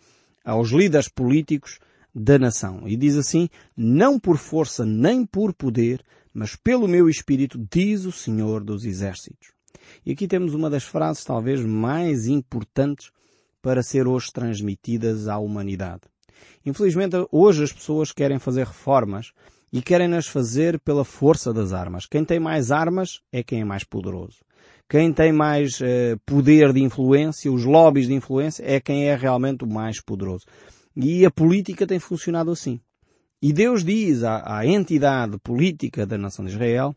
aos 0.45 0.69
líderes 0.69 1.07
políticos 1.07 1.79
da 2.21 2.37
nação. 2.37 2.83
E 2.85 2.97
diz 2.97 3.15
assim, 3.15 3.47
não 3.77 4.19
por 4.19 4.37
força 4.37 4.85
nem 4.85 5.25
por 5.25 5.53
poder, 5.53 6.03
mas 6.33 6.53
pelo 6.53 6.87
meu 6.87 7.07
espírito, 7.07 7.57
diz 7.71 8.03
o 8.03 8.11
Senhor 8.11 8.61
dos 8.61 8.83
Exércitos. 8.83 9.53
E 10.05 10.11
aqui 10.11 10.27
temos 10.27 10.53
uma 10.53 10.69
das 10.69 10.83
frases 10.83 11.23
talvez 11.23 11.61
mais 11.61 12.27
importantes 12.27 13.09
para 13.61 13.81
ser 13.81 14.05
hoje 14.05 14.31
transmitidas 14.33 15.29
à 15.29 15.37
humanidade. 15.37 16.01
Infelizmente, 16.65 17.15
hoje 17.31 17.63
as 17.63 17.71
pessoas 17.71 18.11
querem 18.11 18.37
fazer 18.37 18.67
reformas 18.67 19.31
e 19.71 19.81
querem-nas 19.81 20.27
fazer 20.27 20.77
pela 20.79 21.05
força 21.05 21.53
das 21.53 21.71
armas. 21.71 22.05
Quem 22.05 22.25
tem 22.25 22.39
mais 22.39 22.69
armas 22.69 23.21
é 23.31 23.41
quem 23.41 23.61
é 23.61 23.65
mais 23.65 23.85
poderoso. 23.85 24.39
Quem 24.89 25.13
tem 25.13 25.31
mais 25.31 25.79
eh, 25.81 26.17
poder 26.25 26.73
de 26.73 26.81
influência, 26.81 27.51
os 27.51 27.63
lobbies 27.63 28.07
de 28.07 28.13
influência, 28.13 28.63
é 28.65 28.79
quem 28.79 29.05
é 29.05 29.15
realmente 29.15 29.63
o 29.63 29.67
mais 29.67 30.01
poderoso. 30.01 30.45
E 30.95 31.25
a 31.25 31.31
política 31.31 31.87
tem 31.87 31.99
funcionado 31.99 32.51
assim. 32.51 32.79
E 33.41 33.53
Deus 33.53 33.83
diz 33.83 34.23
à, 34.23 34.57
à 34.59 34.65
entidade 34.65 35.37
política 35.39 36.05
da 36.05 36.17
nação 36.17 36.43
de 36.45 36.51
Israel, 36.51 36.95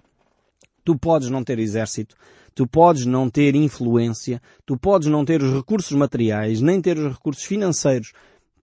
tu 0.85 0.99
podes 0.99 1.29
não 1.29 1.45
ter 1.45 1.59
exército, 1.59 2.17
tu 2.55 2.67
podes 2.67 3.07
não 3.07 3.31
ter 3.31 3.55
influência, 3.55 4.43
tu 4.67 4.77
podes 4.77 5.09
não 5.09 5.25
ter 5.25 5.43
os 5.43 5.55
recursos 5.55 5.93
materiais, 5.93 6.61
nem 6.61 6.81
ter 6.81 6.99
os 6.99 7.13
recursos 7.13 7.45
financeiros 7.45 8.13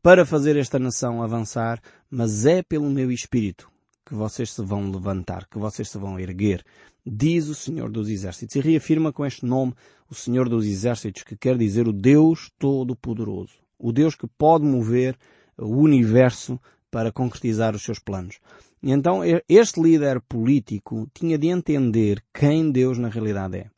para 0.01 0.25
fazer 0.25 0.57
esta 0.57 0.77
nação 0.77 1.21
avançar, 1.21 1.81
mas 2.09 2.45
é 2.45 2.61
pelo 2.61 2.89
meu 2.89 3.11
espírito 3.11 3.69
que 4.09 4.15
vocês 4.15 4.51
se 4.51 4.63
vão 4.63 4.89
levantar, 4.89 5.47
que 5.47 5.59
vocês 5.59 5.87
se 5.87 5.97
vão 5.99 6.19
erguer, 6.19 6.65
diz 7.05 7.47
o 7.47 7.53
Senhor 7.53 7.91
dos 7.91 8.09
Exércitos. 8.09 8.55
E 8.55 8.59
reafirma 8.59 9.13
com 9.13 9.23
este 9.23 9.45
nome 9.45 9.75
o 10.09 10.15
Senhor 10.15 10.49
dos 10.49 10.65
Exércitos, 10.65 11.21
que 11.21 11.37
quer 11.37 11.55
dizer 11.55 11.87
o 11.87 11.93
Deus 11.93 12.49
Todo-Poderoso. 12.57 13.68
O 13.79 13.91
Deus 13.91 14.13
que 14.13 14.27
pode 14.27 14.65
mover 14.65 15.17
o 15.57 15.77
universo 15.77 16.59
para 16.91 17.11
concretizar 17.11 17.75
os 17.75 17.83
seus 17.83 17.99
planos. 17.99 18.39
E 18.81 18.91
então 18.91 19.21
este 19.47 19.81
líder 19.81 20.21
político 20.21 21.09
tinha 21.13 21.37
de 21.37 21.47
entender 21.47 22.23
quem 22.33 22.71
Deus 22.71 22.97
na 22.97 23.09
realidade 23.09 23.57
é. 23.57 23.69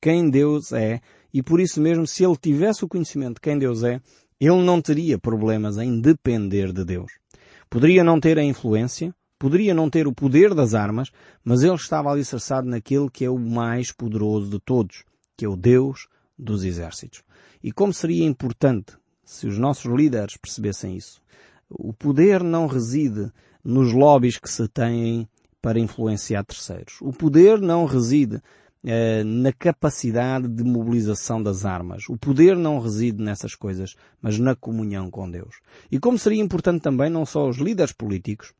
Quem 0.00 0.30
Deus 0.30 0.72
é, 0.72 1.00
e 1.32 1.42
por 1.42 1.60
isso 1.60 1.80
mesmo, 1.80 2.06
se 2.06 2.24
ele 2.24 2.36
tivesse 2.36 2.84
o 2.84 2.88
conhecimento 2.88 3.34
de 3.34 3.40
quem 3.42 3.58
Deus 3.58 3.82
é, 3.82 4.00
ele 4.40 4.62
não 4.62 4.80
teria 4.80 5.18
problemas 5.18 5.76
em 5.76 6.00
depender 6.00 6.72
de 6.72 6.84
Deus. 6.84 7.12
Poderia 7.68 8.02
não 8.02 8.18
ter 8.18 8.38
a 8.38 8.42
influência, 8.44 9.14
poderia 9.38 9.74
não 9.74 9.90
ter 9.90 10.06
o 10.06 10.12
poder 10.12 10.54
das 10.54 10.74
armas, 10.74 11.10
mas 11.44 11.62
ele 11.62 11.74
estava 11.74 12.10
alicerçado 12.10 12.66
naquele 12.66 13.10
que 13.10 13.24
é 13.24 13.30
o 13.30 13.38
mais 13.38 13.92
poderoso 13.92 14.50
de 14.50 14.58
todos, 14.58 15.04
que 15.36 15.44
é 15.44 15.48
o 15.48 15.56
Deus 15.56 16.08
dos 16.38 16.64
exércitos. 16.64 17.22
E 17.62 17.70
como 17.70 17.92
seria 17.92 18.24
importante 18.24 18.96
se 19.30 19.46
os 19.46 19.56
nossos 19.56 19.84
líderes 19.84 20.36
percebessem 20.36 20.96
isso. 20.96 21.22
O 21.70 21.92
poder 21.92 22.42
não 22.42 22.66
reside 22.66 23.30
nos 23.62 23.92
lobbies 23.92 24.38
que 24.38 24.50
se 24.50 24.66
têm 24.66 25.28
para 25.62 25.78
influenciar 25.78 26.42
terceiros. 26.42 26.96
O 27.00 27.12
poder 27.12 27.60
não 27.60 27.84
reside 27.84 28.42
eh, 28.84 29.22
na 29.22 29.52
capacidade 29.52 30.48
de 30.48 30.64
mobilização 30.64 31.40
das 31.40 31.64
armas. 31.64 32.08
O 32.08 32.16
poder 32.16 32.56
não 32.56 32.80
reside 32.80 33.22
nessas 33.22 33.54
coisas, 33.54 33.94
mas 34.20 34.36
na 34.36 34.56
comunhão 34.56 35.08
com 35.08 35.30
Deus. 35.30 35.60
E 35.92 36.00
como 36.00 36.18
seria 36.18 36.42
importante 36.42 36.82
também 36.82 37.08
não 37.08 37.24
só 37.24 37.48
os 37.48 37.58
líderes 37.58 37.92
políticos, 37.92 38.52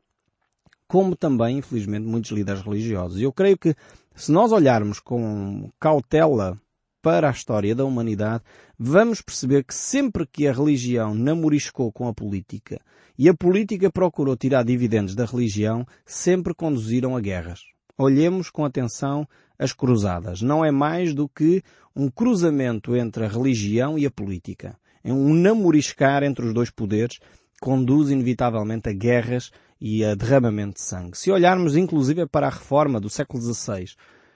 como 0.87 1.17
também, 1.17 1.57
infelizmente, 1.57 2.07
muitos 2.07 2.31
líderes 2.31 2.61
religiosos. 2.61 3.19
E 3.19 3.23
eu 3.23 3.33
creio 3.33 3.57
que 3.57 3.75
se 4.15 4.31
nós 4.31 4.53
olharmos 4.53 5.01
com 5.01 5.69
cautela 5.77 6.57
para 7.01 7.27
a 7.27 7.31
história 7.31 7.73
da 7.73 7.85
humanidade, 7.85 8.43
vamos 8.77 9.21
perceber 9.21 9.63
que 9.63 9.73
sempre 9.73 10.25
que 10.25 10.47
a 10.47 10.53
religião 10.53 11.15
namoriscou 11.15 11.91
com 11.91 12.07
a 12.07 12.13
política 12.13 12.79
e 13.17 13.29
a 13.29 13.33
política 13.33 13.91
procurou 13.91 14.35
tirar 14.35 14.63
dividendos 14.63 15.15
da 15.15 15.25
religião, 15.25 15.85
sempre 16.05 16.53
conduziram 16.53 17.15
a 17.15 17.19
guerras. 17.19 17.61
Olhemos 17.97 18.49
com 18.49 18.65
atenção 18.65 19.27
as 19.59 19.73
cruzadas. 19.73 20.41
Não 20.41 20.65
é 20.65 20.71
mais 20.71 21.13
do 21.13 21.29
que 21.29 21.61
um 21.95 22.09
cruzamento 22.09 22.95
entre 22.95 23.25
a 23.25 23.27
religião 23.27 23.97
e 23.97 24.05
a 24.05 24.11
política. 24.11 24.75
É 25.03 25.13
um 25.13 25.33
namoriscar 25.33 26.23
entre 26.23 26.45
os 26.45 26.53
dois 26.53 26.71
poderes 26.71 27.19
conduz 27.61 28.09
inevitavelmente 28.09 28.89
a 28.89 28.93
guerras 28.93 29.51
e 29.79 30.03
a 30.03 30.15
derramamento 30.15 30.75
de 30.75 30.81
sangue. 30.81 31.15
Se 31.15 31.29
olharmos 31.29 31.77
inclusive 31.77 32.25
para 32.25 32.47
a 32.47 32.49
reforma 32.49 32.99
do 32.99 33.09
século 33.09 33.41
XVI, 33.41 33.93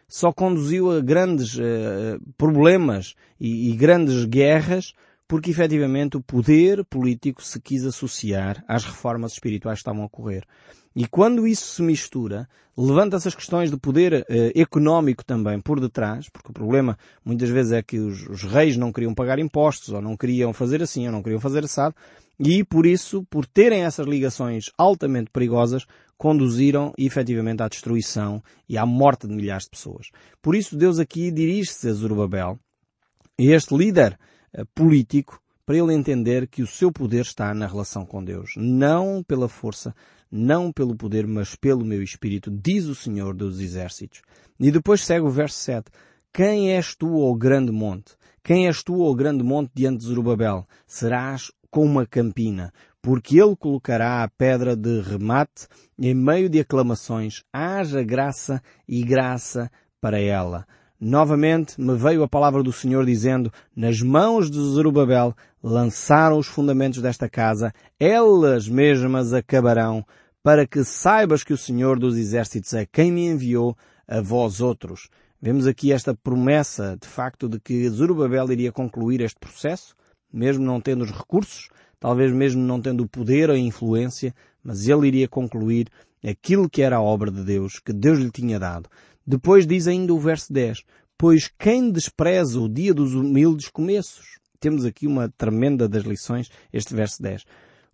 só 0.07 0.31
conduziu 0.31 0.91
a 0.91 1.01
grandes 1.01 1.55
uh, 1.55 2.19
problemas 2.37 3.15
e, 3.39 3.71
e 3.71 3.75
grandes 3.75 4.25
guerras 4.25 4.93
porque 5.27 5.49
efetivamente 5.49 6.17
o 6.17 6.21
poder 6.21 6.85
político 6.85 7.43
se 7.43 7.59
quis 7.59 7.85
associar 7.85 8.63
às 8.67 8.83
reformas 8.83 9.33
espirituais 9.33 9.77
que 9.77 9.81
estavam 9.81 10.03
a 10.03 10.05
ocorrer. 10.05 10.45
E 10.95 11.05
quando 11.07 11.47
isso 11.47 11.75
se 11.75 11.81
mistura, 11.81 12.47
levanta-se 12.77 13.27
as 13.27 13.35
questões 13.35 13.69
de 13.69 13.77
poder 13.77 14.25
eh, 14.29 14.51
económico 14.55 15.25
também 15.25 15.59
por 15.59 15.79
detrás, 15.79 16.29
porque 16.29 16.51
o 16.51 16.53
problema 16.53 16.97
muitas 17.23 17.49
vezes 17.49 17.73
é 17.73 17.81
que 17.81 17.99
os, 17.99 18.25
os, 18.29 18.43
reis 18.43 18.77
não 18.77 18.93
queriam 18.93 19.13
pagar 19.13 19.39
impostos, 19.39 19.89
ou 19.89 20.01
não 20.01 20.15
queriam 20.15 20.53
fazer 20.53 20.81
assim, 20.81 21.05
ou 21.05 21.11
não 21.11 21.21
queriam 21.21 21.41
fazer 21.41 21.65
assado, 21.65 21.95
E 22.39 22.63
por 22.63 22.85
isso, 22.85 23.25
por 23.29 23.45
terem 23.45 23.83
essas 23.83 24.07
ligações 24.07 24.65
altamente 24.77 25.31
perigosas, 25.31 25.85
conduziram 26.17 26.93
efetivamente 26.97 27.61
à 27.61 27.67
destruição 27.67 28.41
e 28.67 28.77
à 28.77 28.85
morte 28.85 29.27
de 29.27 29.33
milhares 29.33 29.65
de 29.65 29.71
pessoas. 29.71 30.07
Por 30.41 30.55
isso 30.55 30.77
Deus 30.77 30.99
aqui 30.99 31.31
dirige-se 31.31 31.89
a 31.89 31.93
Zorobabel, 31.93 32.59
este 33.37 33.75
líder 33.75 34.17
eh, 34.53 34.63
político, 34.73 35.39
para 35.65 35.77
ele 35.77 35.93
entender 35.93 36.47
que 36.47 36.61
o 36.61 36.67
seu 36.67 36.91
poder 36.91 37.21
está 37.21 37.53
na 37.53 37.67
relação 37.67 38.05
com 38.05 38.23
Deus. 38.23 38.51
Não 38.55 39.23
pela 39.23 39.49
força, 39.49 39.95
não 40.31 40.71
pelo 40.71 40.95
poder, 40.95 41.25
mas 41.25 41.55
pelo 41.55 41.83
meu 41.83 42.03
espírito, 42.03 42.51
diz 42.51 42.85
o 42.85 42.95
Senhor 42.95 43.33
dos 43.33 43.59
Exércitos. 43.59 44.21
E 44.59 44.71
depois 44.71 45.03
segue 45.03 45.25
o 45.25 45.29
verso 45.29 45.57
7. 45.57 45.91
Quem 46.31 46.73
és 46.73 46.95
tu, 46.95 47.19
ó 47.19 47.33
grande 47.33 47.71
monte? 47.71 48.15
Quem 48.43 48.67
és 48.67 48.83
tu, 48.83 49.01
ó 49.01 49.13
grande 49.13 49.43
monte, 49.43 49.71
diante 49.73 49.99
de 49.99 50.05
Zorobabel? 50.05 50.67
Serás 50.85 51.51
como 51.71 51.91
uma 51.91 52.05
campina, 52.05 52.71
porque 53.05 53.39
ele 53.39 53.55
colocará 53.55 54.23
a 54.23 54.27
pedra 54.27 54.75
de 54.75 54.99
remate 54.99 55.67
em 55.95 56.15
meio 56.15 56.49
de 56.49 56.59
aclamações. 56.59 57.43
Haja 57.53 58.01
graça 58.01 58.59
e 58.87 59.03
graça 59.03 59.69
para 60.01 60.19
ela. 60.19 60.65
Novamente 60.99 61.79
me 61.79 61.95
veio 61.95 62.23
a 62.23 62.27
palavra 62.27 62.63
do 62.63 62.73
Senhor 62.73 63.05
dizendo, 63.05 63.53
nas 63.75 64.01
mãos 64.01 64.49
de 64.49 64.59
Zerubabel 64.73 65.35
lançaram 65.61 66.39
os 66.39 66.47
fundamentos 66.47 66.99
desta 66.99 67.29
casa, 67.29 67.71
elas 67.99 68.67
mesmas 68.67 69.33
acabarão, 69.33 70.03
para 70.41 70.65
que 70.65 70.83
saibas 70.83 71.43
que 71.43 71.53
o 71.53 71.57
Senhor 71.57 71.99
dos 71.99 72.17
Exércitos 72.17 72.73
é 72.73 72.87
quem 72.87 73.11
me 73.11 73.27
enviou 73.27 73.77
a 74.07 74.19
vós 74.19 74.61
outros. 74.61 75.09
Vemos 75.39 75.67
aqui 75.67 75.91
esta 75.91 76.15
promessa, 76.15 76.97
de 76.99 77.07
facto, 77.07 77.47
de 77.47 77.59
que 77.59 77.87
Zerubabel 77.87 78.51
iria 78.51 78.71
concluir 78.71 79.21
este 79.21 79.39
processo, 79.39 79.95
mesmo 80.33 80.65
não 80.65 80.81
tendo 80.81 81.03
os 81.03 81.11
recursos, 81.11 81.69
talvez 81.99 82.31
mesmo 82.31 82.61
não 82.61 82.81
tendo 82.81 83.03
o 83.03 83.07
poder 83.07 83.49
ou 83.49 83.55
a 83.55 83.59
influência, 83.59 84.33
mas 84.63 84.87
ele 84.87 85.07
iria 85.07 85.27
concluir 85.27 85.87
aquilo 86.23 86.69
que 86.69 86.81
era 86.81 86.97
a 86.97 87.01
obra 87.01 87.31
de 87.31 87.43
Deus, 87.43 87.79
que 87.79 87.93
Deus 87.93 88.19
lhe 88.19 88.31
tinha 88.31 88.59
dado. 88.59 88.89
Depois 89.25 89.65
diz 89.65 89.87
ainda 89.87 90.13
o 90.13 90.19
verso 90.19 90.51
10, 90.51 90.83
pois 91.17 91.51
quem 91.57 91.91
despreza 91.91 92.59
o 92.59 92.69
dia 92.69 92.93
dos 92.93 93.13
humildes 93.13 93.69
começos? 93.69 94.39
Temos 94.59 94.85
aqui 94.85 95.07
uma 95.07 95.29
tremenda 95.29 95.87
das 95.87 96.03
lições, 96.03 96.49
este 96.71 96.93
verso 96.93 97.21
10. 97.21 97.43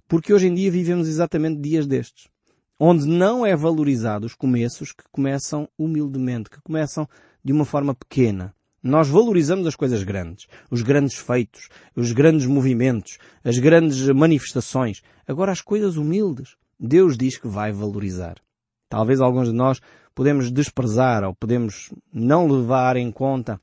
Porque 0.07 0.33
hoje 0.33 0.47
em 0.47 0.53
dia 0.53 0.71
vivemos 0.71 1.07
exatamente 1.07 1.61
dias 1.61 1.87
destes, 1.87 2.27
onde 2.79 3.05
não 3.05 3.45
é 3.45 3.55
valorizado 3.55 4.25
os 4.25 4.35
começos 4.35 4.91
que 4.91 5.03
começam 5.11 5.67
humildemente, 5.77 6.49
que 6.49 6.61
começam 6.61 7.07
de 7.43 7.51
uma 7.51 7.65
forma 7.65 7.93
pequena. 7.93 8.53
Nós 8.83 9.07
valorizamos 9.07 9.67
as 9.67 9.75
coisas 9.75 10.03
grandes, 10.03 10.47
os 10.69 10.81
grandes 10.81 11.15
feitos, 11.15 11.69
os 11.95 12.11
grandes 12.11 12.47
movimentos, 12.47 13.17
as 13.43 13.59
grandes 13.59 14.07
manifestações. 14.07 15.01
Agora 15.27 15.51
as 15.51 15.61
coisas 15.61 15.97
humildes, 15.97 16.55
Deus 16.79 17.15
diz 17.15 17.37
que 17.37 17.47
vai 17.47 17.71
valorizar. 17.71 18.35
Talvez 18.89 19.21
alguns 19.21 19.49
de 19.49 19.53
nós 19.53 19.79
podemos 20.15 20.51
desprezar 20.51 21.23
ou 21.23 21.35
podemos 21.35 21.93
não 22.11 22.47
levar 22.47 22.97
em 22.97 23.11
conta 23.11 23.61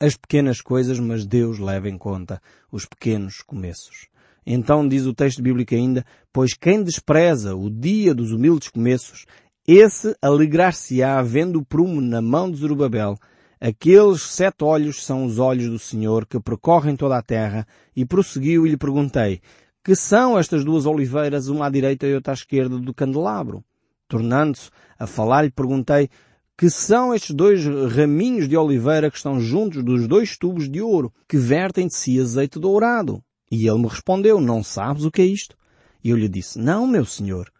as 0.00 0.16
pequenas 0.16 0.60
coisas, 0.60 0.98
mas 0.98 1.26
Deus 1.26 1.58
leva 1.58 1.88
em 1.88 1.96
conta 1.96 2.42
os 2.72 2.86
pequenos 2.86 3.42
começos. 3.42 4.08
Então 4.44 4.88
diz 4.88 5.06
o 5.06 5.14
texto 5.14 5.42
bíblico 5.42 5.74
ainda, 5.74 6.04
pois 6.32 6.54
quem 6.54 6.82
despreza 6.82 7.54
o 7.54 7.70
dia 7.70 8.14
dos 8.14 8.32
humildes 8.32 8.68
começos, 8.68 9.26
esse 9.66 10.16
alegrar-se-á 10.20 11.22
vendo 11.22 11.60
o 11.60 11.64
prumo 11.64 12.00
na 12.00 12.20
mão 12.20 12.50
de 12.50 12.56
Zorobabel. 12.56 13.16
Aqueles 13.60 14.22
sete 14.22 14.64
olhos 14.64 15.04
são 15.04 15.26
os 15.26 15.38
olhos 15.38 15.68
do 15.68 15.78
Senhor 15.78 16.24
que 16.24 16.40
percorrem 16.40 16.96
toda 16.96 17.18
a 17.18 17.22
terra. 17.22 17.66
E 17.94 18.06
prosseguiu 18.06 18.66
e 18.66 18.70
lhe 18.70 18.76
perguntei, 18.78 19.42
que 19.84 19.94
são 19.94 20.38
estas 20.38 20.64
duas 20.64 20.86
oliveiras, 20.86 21.48
uma 21.48 21.66
à 21.66 21.70
direita 21.70 22.06
e 22.06 22.14
outra 22.14 22.32
à 22.32 22.34
esquerda 22.34 22.78
do 22.78 22.94
candelabro? 22.94 23.62
Tornando-se 24.08 24.70
a 24.98 25.06
falar, 25.06 25.42
lhe 25.42 25.50
perguntei 25.50 26.08
que 26.56 26.70
são 26.70 27.14
estes 27.14 27.34
dois 27.34 27.62
raminhos 27.94 28.48
de 28.48 28.56
oliveira 28.56 29.10
que 29.10 29.18
estão 29.18 29.38
juntos 29.38 29.84
dos 29.84 30.08
dois 30.08 30.38
tubos 30.38 30.66
de 30.66 30.80
ouro, 30.80 31.12
que 31.28 31.36
vertem 31.36 31.86
de 31.86 31.94
si 31.94 32.18
azeite 32.18 32.58
dourado. 32.58 33.22
E 33.50 33.68
ele 33.68 33.78
me 33.78 33.88
respondeu, 33.88 34.40
não 34.40 34.62
sabes 34.62 35.04
o 35.04 35.10
que 35.10 35.20
é 35.20 35.26
isto? 35.26 35.54
E 36.02 36.08
eu 36.08 36.16
lhe 36.16 36.28
disse, 36.28 36.58
não, 36.58 36.86
meu 36.86 37.04
senhor. 37.04 37.52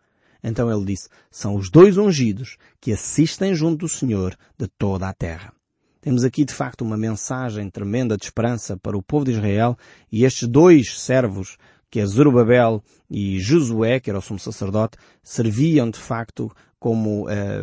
Então 0.42 0.72
ele 0.72 0.86
disse, 0.86 1.10
são 1.30 1.56
os 1.56 1.70
dois 1.70 1.98
ungidos 1.98 2.56
que 2.80 2.90
assistem 2.90 3.54
junto 3.54 3.80
do 3.80 3.88
Senhor 3.88 4.34
de 4.58 4.66
toda 4.66 5.06
a 5.06 5.12
terra. 5.12 5.52
Temos 6.00 6.24
aqui 6.24 6.44
de 6.44 6.54
facto 6.54 6.82
uma 6.82 6.96
mensagem 6.96 7.68
tremenda 7.68 8.16
de 8.16 8.24
esperança 8.24 8.76
para 8.76 8.96
o 8.96 9.02
povo 9.02 9.24
de 9.24 9.32
Israel 9.32 9.76
e 10.10 10.24
estes 10.24 10.48
dois 10.48 10.98
servos 10.98 11.58
que 11.90 12.00
é 12.00 12.06
Zorobabel 12.06 12.82
e 13.10 13.38
Josué, 13.40 13.98
que 13.98 14.08
era 14.08 14.18
o 14.18 14.22
sumo 14.22 14.38
sacerdote, 14.38 14.96
serviam 15.22 15.90
de 15.90 15.98
facto 15.98 16.50
como 16.78 17.28
eh, 17.28 17.62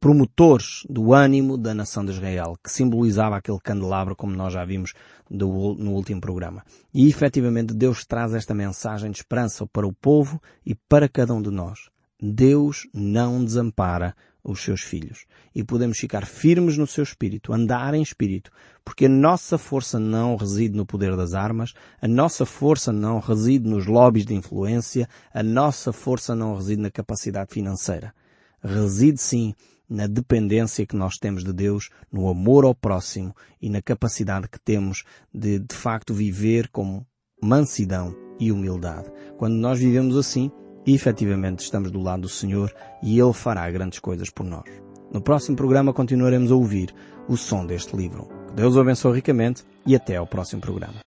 promotores 0.00 0.82
do 0.90 1.12
ânimo 1.12 1.56
da 1.56 1.72
nação 1.72 2.04
de 2.04 2.10
Israel, 2.10 2.58
que 2.64 2.72
simbolizava 2.72 3.36
aquele 3.36 3.60
candelabro, 3.62 4.16
como 4.16 4.34
nós 4.34 4.52
já 4.52 4.64
vimos 4.64 4.92
do, 5.30 5.76
no 5.78 5.92
último 5.92 6.20
programa. 6.20 6.64
E 6.92 7.08
efetivamente 7.08 7.72
Deus 7.72 8.04
traz 8.04 8.34
esta 8.34 8.54
mensagem 8.54 9.10
de 9.12 9.18
esperança 9.18 9.64
para 9.66 9.86
o 9.86 9.92
povo 9.92 10.42
e 10.64 10.74
para 10.74 11.08
cada 11.08 11.32
um 11.32 11.40
de 11.40 11.50
nós. 11.50 11.90
Deus 12.20 12.88
não 12.92 13.44
desampara 13.44 14.16
os 14.46 14.62
seus 14.62 14.80
filhos. 14.80 15.26
E 15.54 15.64
podemos 15.64 15.98
ficar 15.98 16.24
firmes 16.24 16.76
no 16.76 16.86
seu 16.86 17.02
espírito, 17.02 17.52
andar 17.52 17.94
em 17.94 18.02
espírito, 18.02 18.50
porque 18.84 19.06
a 19.06 19.08
nossa 19.08 19.58
força 19.58 19.98
não 19.98 20.36
reside 20.36 20.76
no 20.76 20.86
poder 20.86 21.16
das 21.16 21.34
armas, 21.34 21.72
a 22.00 22.06
nossa 22.06 22.46
força 22.46 22.92
não 22.92 23.18
reside 23.18 23.68
nos 23.68 23.86
lobbies 23.86 24.24
de 24.24 24.34
influência, 24.34 25.08
a 25.34 25.42
nossa 25.42 25.92
força 25.92 26.34
não 26.34 26.54
reside 26.54 26.80
na 26.80 26.90
capacidade 26.90 27.52
financeira. 27.52 28.14
Reside 28.62 29.20
sim 29.20 29.54
na 29.88 30.06
dependência 30.06 30.86
que 30.86 30.96
nós 30.96 31.14
temos 31.16 31.44
de 31.44 31.52
Deus, 31.52 31.90
no 32.10 32.28
amor 32.28 32.64
ao 32.64 32.74
próximo 32.74 33.34
e 33.60 33.68
na 33.68 33.82
capacidade 33.82 34.48
que 34.48 34.60
temos 34.60 35.04
de, 35.32 35.58
de 35.58 35.74
facto, 35.74 36.14
viver 36.14 36.68
com 36.68 37.04
mansidão 37.42 38.14
e 38.38 38.50
humildade. 38.50 39.10
Quando 39.36 39.54
nós 39.54 39.78
vivemos 39.78 40.16
assim, 40.16 40.50
e 40.86 40.94
efetivamente 40.94 41.60
estamos 41.60 41.90
do 41.90 42.00
lado 42.00 42.22
do 42.22 42.28
Senhor 42.28 42.72
e 43.02 43.18
Ele 43.18 43.32
fará 43.32 43.70
grandes 43.70 43.98
coisas 43.98 44.30
por 44.30 44.44
nós. 44.44 44.64
No 45.12 45.20
próximo 45.20 45.56
programa 45.56 45.92
continuaremos 45.92 46.50
a 46.50 46.54
ouvir 46.54 46.94
o 47.28 47.36
som 47.36 47.66
deste 47.66 47.96
livro. 47.96 48.28
Que 48.48 48.54
Deus 48.54 48.76
o 48.76 48.80
abençoe 48.80 49.14
ricamente 49.14 49.64
e 49.84 49.94
até 49.94 50.16
ao 50.16 50.26
próximo 50.26 50.60
programa. 50.60 50.94